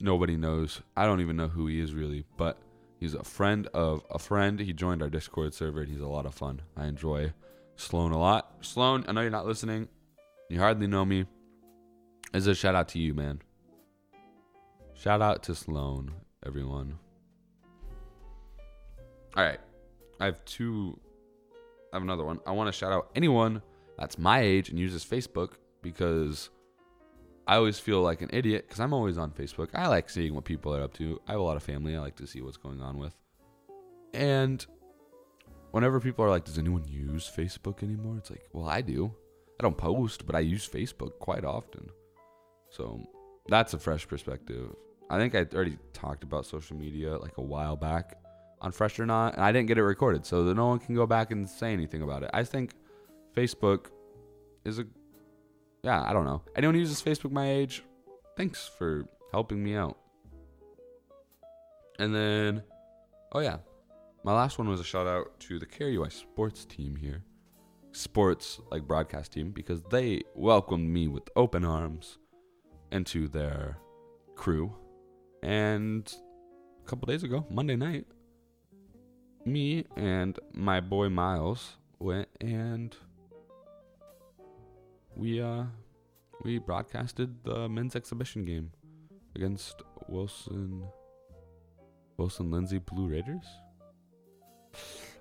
Nobody 0.01 0.37
knows. 0.37 0.83
I 0.97 1.07
don't 1.07 1.21
even 1.21 1.37
know 1.37 1.49
who 1.49 1.67
he 1.67 1.81
is 1.81 1.95
really, 1.95 2.25
but 2.37 2.59
he's 3.01 3.15
a 3.15 3.25
friend 3.25 3.67
of 3.75 4.05
a 4.11 4.19
friend. 4.19 4.61
He 4.61 4.73
joined 4.73 5.03
our 5.03 5.11
Discord 5.11 5.55
server 5.55 5.81
and 5.83 5.91
he's 5.91 6.01
a 6.01 6.07
lot 6.07 6.27
of 6.27 6.35
fun. 6.35 6.63
I 6.77 6.87
enjoy 6.87 7.33
Sloan 7.77 8.13
a 8.13 8.19
lot. 8.19 8.57
Sloan, 8.61 9.05
I 9.09 9.13
know 9.13 9.23
you're 9.23 9.31
not 9.31 9.47
listening. 9.47 9.89
You 10.49 10.59
hardly 10.61 10.87
know 10.87 11.05
me. 11.05 11.25
It's 12.33 12.47
a 12.47 12.55
shout 12.55 12.75
out 12.75 12.89
to 12.89 12.99
you, 12.99 13.15
man. 13.15 13.41
Shout 14.95 15.23
out 15.23 15.43
to 15.45 15.55
Sloan, 15.55 16.13
everyone. 16.45 16.99
All 19.37 19.43
right. 19.43 19.61
I 20.21 20.27
have 20.27 20.45
two. 20.45 20.99
I 21.93 21.97
have 21.97 22.03
another 22.03 22.25
one. 22.25 22.41
I 22.47 22.53
want 22.53 22.69
to 22.69 22.73
shout 22.73 22.93
out 22.93 23.11
anyone 23.15 23.63
that's 23.99 24.19
my 24.19 24.41
age 24.41 24.69
and 24.69 24.79
uses 24.79 25.05
Facebook 25.05 25.53
because 25.83 26.51
I 27.47 27.57
always 27.57 27.79
feel 27.79 28.01
like 28.01 28.23
an 28.23 28.31
idiot 28.33 28.65
because 28.67 28.81
I'm 28.81 28.93
always 28.93 29.19
on 29.19 29.31
Facebook. 29.31 29.69
I 29.75 29.89
like 29.89 30.11
seeing 30.11 30.35
what 30.35 30.45
people 30.45 30.75
are 30.75 30.83
up 30.83 30.95
to. 30.95 31.21
I 31.27 31.33
have 31.33 31.41
a 31.41 31.45
lot 31.45 31.57
of 31.57 31.63
family 31.63 31.97
I 31.97 32.01
like 32.01 32.17
to 32.17 32.27
see 32.27 32.41
what's 32.41 32.57
going 32.57 32.81
on 32.81 32.99
with. 32.99 33.15
And 34.13 34.65
whenever 35.71 36.01
people 36.01 36.25
are 36.25 36.31
like, 36.31 36.45
does 36.45 36.59
anyone 36.59 36.85
use 36.87 37.31
Facebook 37.35 37.83
anymore? 37.83 38.17
It's 38.19 38.31
like, 38.31 38.47
well, 38.53 38.69
I 38.69 38.81
do. 38.81 39.13
I 39.59 39.63
don't 39.63 39.77
post, 39.77 40.27
but 40.27 40.35
I 40.35 40.41
use 40.41 40.69
Facebook 40.69 41.19
quite 41.19 41.45
often. 41.45 41.89
So 42.71 43.01
that's 43.49 43.75
a 43.75 43.79
fresh 43.79 44.07
perspective. 44.09 44.75
I 45.11 45.19
think 45.19 45.35
I 45.35 45.47
already 45.55 45.79
talked 45.93 46.25
about 46.25 46.47
social 46.47 46.77
media 46.77 47.17
like 47.19 47.39
a 47.39 47.43
while 47.43 47.77
back 47.77 48.19
on 48.61 48.73
Fresh 48.73 48.99
or 48.99 49.07
Not, 49.07 49.35
and 49.35 49.45
I 49.45 49.53
didn't 49.53 49.69
get 49.69 49.79
it 49.79 49.85
recorded, 49.85 50.25
so 50.25 50.45
that 50.45 50.55
no 50.55 50.67
one 50.67 50.79
can 50.79 50.95
go 50.95 51.07
back 51.07 51.31
and 51.31 51.49
say 51.49 51.73
anything 51.73 52.03
about 52.03 52.23
it. 52.23 52.31
I 52.33 52.43
think 52.45 52.73
Facebook 53.37 53.87
is 54.65 54.79
a 54.79 54.87
yeah, 55.85 56.03
I 56.03 56.15
don't 56.15 56.25
know. 56.25 56.41
Anyone 56.57 56.75
who 56.75 56.81
uses 56.81 57.03
Facebook 57.03 57.31
my 57.31 57.49
age, 57.51 57.85
thanks 58.39 58.71
for 58.79 59.07
helping 59.33 59.63
me 59.63 59.77
out. 59.77 59.99
And 61.99 62.15
then, 62.15 62.63
oh 63.33 63.41
yeah, 63.41 63.59
my 64.25 64.33
last 64.33 64.59
one 64.59 64.67
was 64.67 64.81
a 64.81 64.85
shout 64.85 65.07
out 65.07 65.39
to 65.41 65.59
the 65.59 65.67
KRUI 65.67 66.11
sports 66.11 66.65
team 66.65 66.97
here. 66.97 67.23
Sports, 67.95 68.61
like 68.71 68.87
broadcast 68.89 69.33
team, 69.33 69.51
because 69.51 69.83
they 69.91 70.23
welcomed 70.35 70.89
me 70.89 71.09
with 71.09 71.29
open 71.37 71.65
arms 71.65 72.19
into 72.91 73.29
their 73.29 73.79
crew. 74.35 74.75
And 75.43 76.13
a 76.85 76.89
couple 76.89 77.07
days 77.07 77.23
ago, 77.23 77.47
Monday 77.51 77.77
night, 77.77 78.07
me 79.45 79.85
and 79.97 80.39
my 80.53 80.81
boy 80.81 81.09
Miles 81.09 81.77
went 81.99 82.29
and 82.41 82.97
we 85.17 85.41
uh 85.41 85.65
we 86.43 86.59
broadcasted 86.59 87.45
the 87.45 87.69
men's 87.69 87.95
exhibition 87.95 88.45
game 88.45 88.71
against 89.37 89.83
Wilson 90.09 90.85
Wilson 92.17 92.51
Lindsey 92.51 92.79
Blue 92.79 93.09
Raiders. 93.09 93.47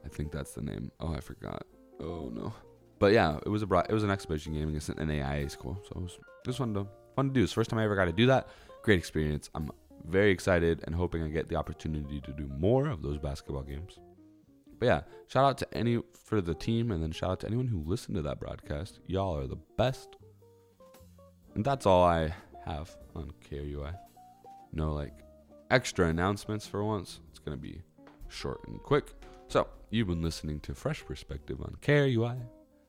I 0.06 0.10
think 0.10 0.32
that's 0.32 0.54
the 0.54 0.62
name. 0.62 0.92
Oh, 1.00 1.14
I 1.14 1.20
forgot. 1.20 1.64
Oh 2.00 2.30
no. 2.34 2.54
But 3.00 3.14
yeah, 3.14 3.38
it 3.46 3.50
was 3.50 3.62
a 3.62 3.68
bro- 3.68 3.84
it 3.88 3.92
was 3.92 4.04
an 4.04 4.12
exhibition 4.12 4.54
game 4.54 4.70
against 4.70 4.90
an 4.90 5.10
AIA 5.10 5.50
school, 5.50 5.78
so 5.84 5.92
it 5.96 6.02
was 6.02 6.14
it 6.14 6.48
was 6.48 6.58
fun 6.58 6.74
to 6.76 6.88
fun 7.16 7.28
to 7.28 7.34
do. 7.34 7.44
It's 7.44 7.52
the 7.52 7.56
first 7.56 7.70
time 7.70 7.80
I 7.80 7.84
ever 7.84 7.96
got 7.96 8.06
to 8.06 8.12
do 8.12 8.28
that. 8.28 8.48
Great 8.84 8.98
experience. 8.98 9.50
I'm 9.56 9.72
very 10.08 10.32
excited 10.32 10.82
and 10.86 10.96
hoping 10.96 11.24
I 11.24 11.28
get 11.30 11.48
the 11.48 11.56
opportunity 11.56 12.22
to 12.22 12.32
do 12.32 12.48
more 12.58 12.88
of 12.88 13.02
those 13.02 13.18
basketball 13.18 13.64
games. 13.64 14.00
But 14.80 14.86
yeah, 14.86 15.02
shout 15.28 15.46
out 15.46 15.58
to 15.60 15.78
any 15.78 16.02
for 16.26 16.42
the 16.42 16.54
team, 16.54 16.92
and 16.92 17.02
then 17.02 17.12
shout 17.12 17.32
out 17.32 17.40
to 17.42 17.48
anyone 17.48 17.68
who 17.68 17.84
listened 17.84 18.16
to 18.16 18.22
that 18.24 18.40
broadcast. 18.40 19.00
Y'all 19.08 19.38
are 19.38 19.48
the 19.48 19.60
best. 19.78 20.16
And 21.56 21.64
that's 21.64 21.86
all 21.86 22.04
I 22.04 22.34
have 22.66 22.96
on 23.16 23.32
KRUI. 23.50 23.94
No 24.72 24.94
like 24.94 25.14
extra 25.70 26.08
announcements 26.08 26.68
for 26.68 26.84
once. 26.84 27.20
It's 27.30 27.40
gonna 27.40 27.58
be 27.58 27.82
short 28.28 28.68
and 28.68 28.82
quick. 28.82 29.14
So 29.54 29.68
you've 29.92 30.08
been 30.08 30.24
listening 30.24 30.62
to 30.62 30.74
Fresh 30.74 31.06
Perspective 31.06 31.62
on 31.62 31.78
KRUI 31.80 32.42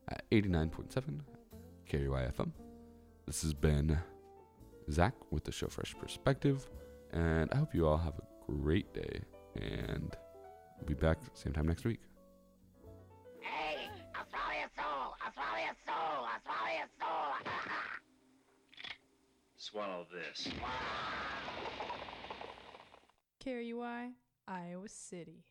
at 0.08 0.24
89.7 0.30 1.20
KRUI 1.86 2.32
FM. 2.32 2.52
This 3.26 3.42
has 3.42 3.52
been 3.52 3.98
Zach 4.90 5.12
with 5.30 5.44
the 5.44 5.52
show 5.52 5.66
Fresh 5.66 5.94
Perspective, 6.00 6.66
and 7.12 7.50
I 7.52 7.56
hope 7.56 7.74
you 7.74 7.86
all 7.86 7.98
have 7.98 8.14
a 8.14 8.50
great 8.50 8.94
day. 8.94 9.20
And 9.56 10.16
we'll 10.78 10.86
be 10.86 10.94
back 10.94 11.18
same 11.34 11.52
time 11.52 11.66
next 11.66 11.84
week. 11.84 12.00
Hey, 13.40 13.86
I'll 14.14 14.24
swallow 14.30 14.58
your 14.58 14.70
soul. 14.74 15.16
I'll 15.22 15.32
swallow 15.34 15.58
your 15.58 15.76
soul. 15.84 16.24
I'll 16.24 16.40
swallow 16.46 16.72
your 16.78 16.88
soul. 16.98 17.52
Swallow 19.58 20.06
this. 20.10 20.48
KRUI, 23.44 24.12
Iowa 24.48 24.88
City. 24.88 25.44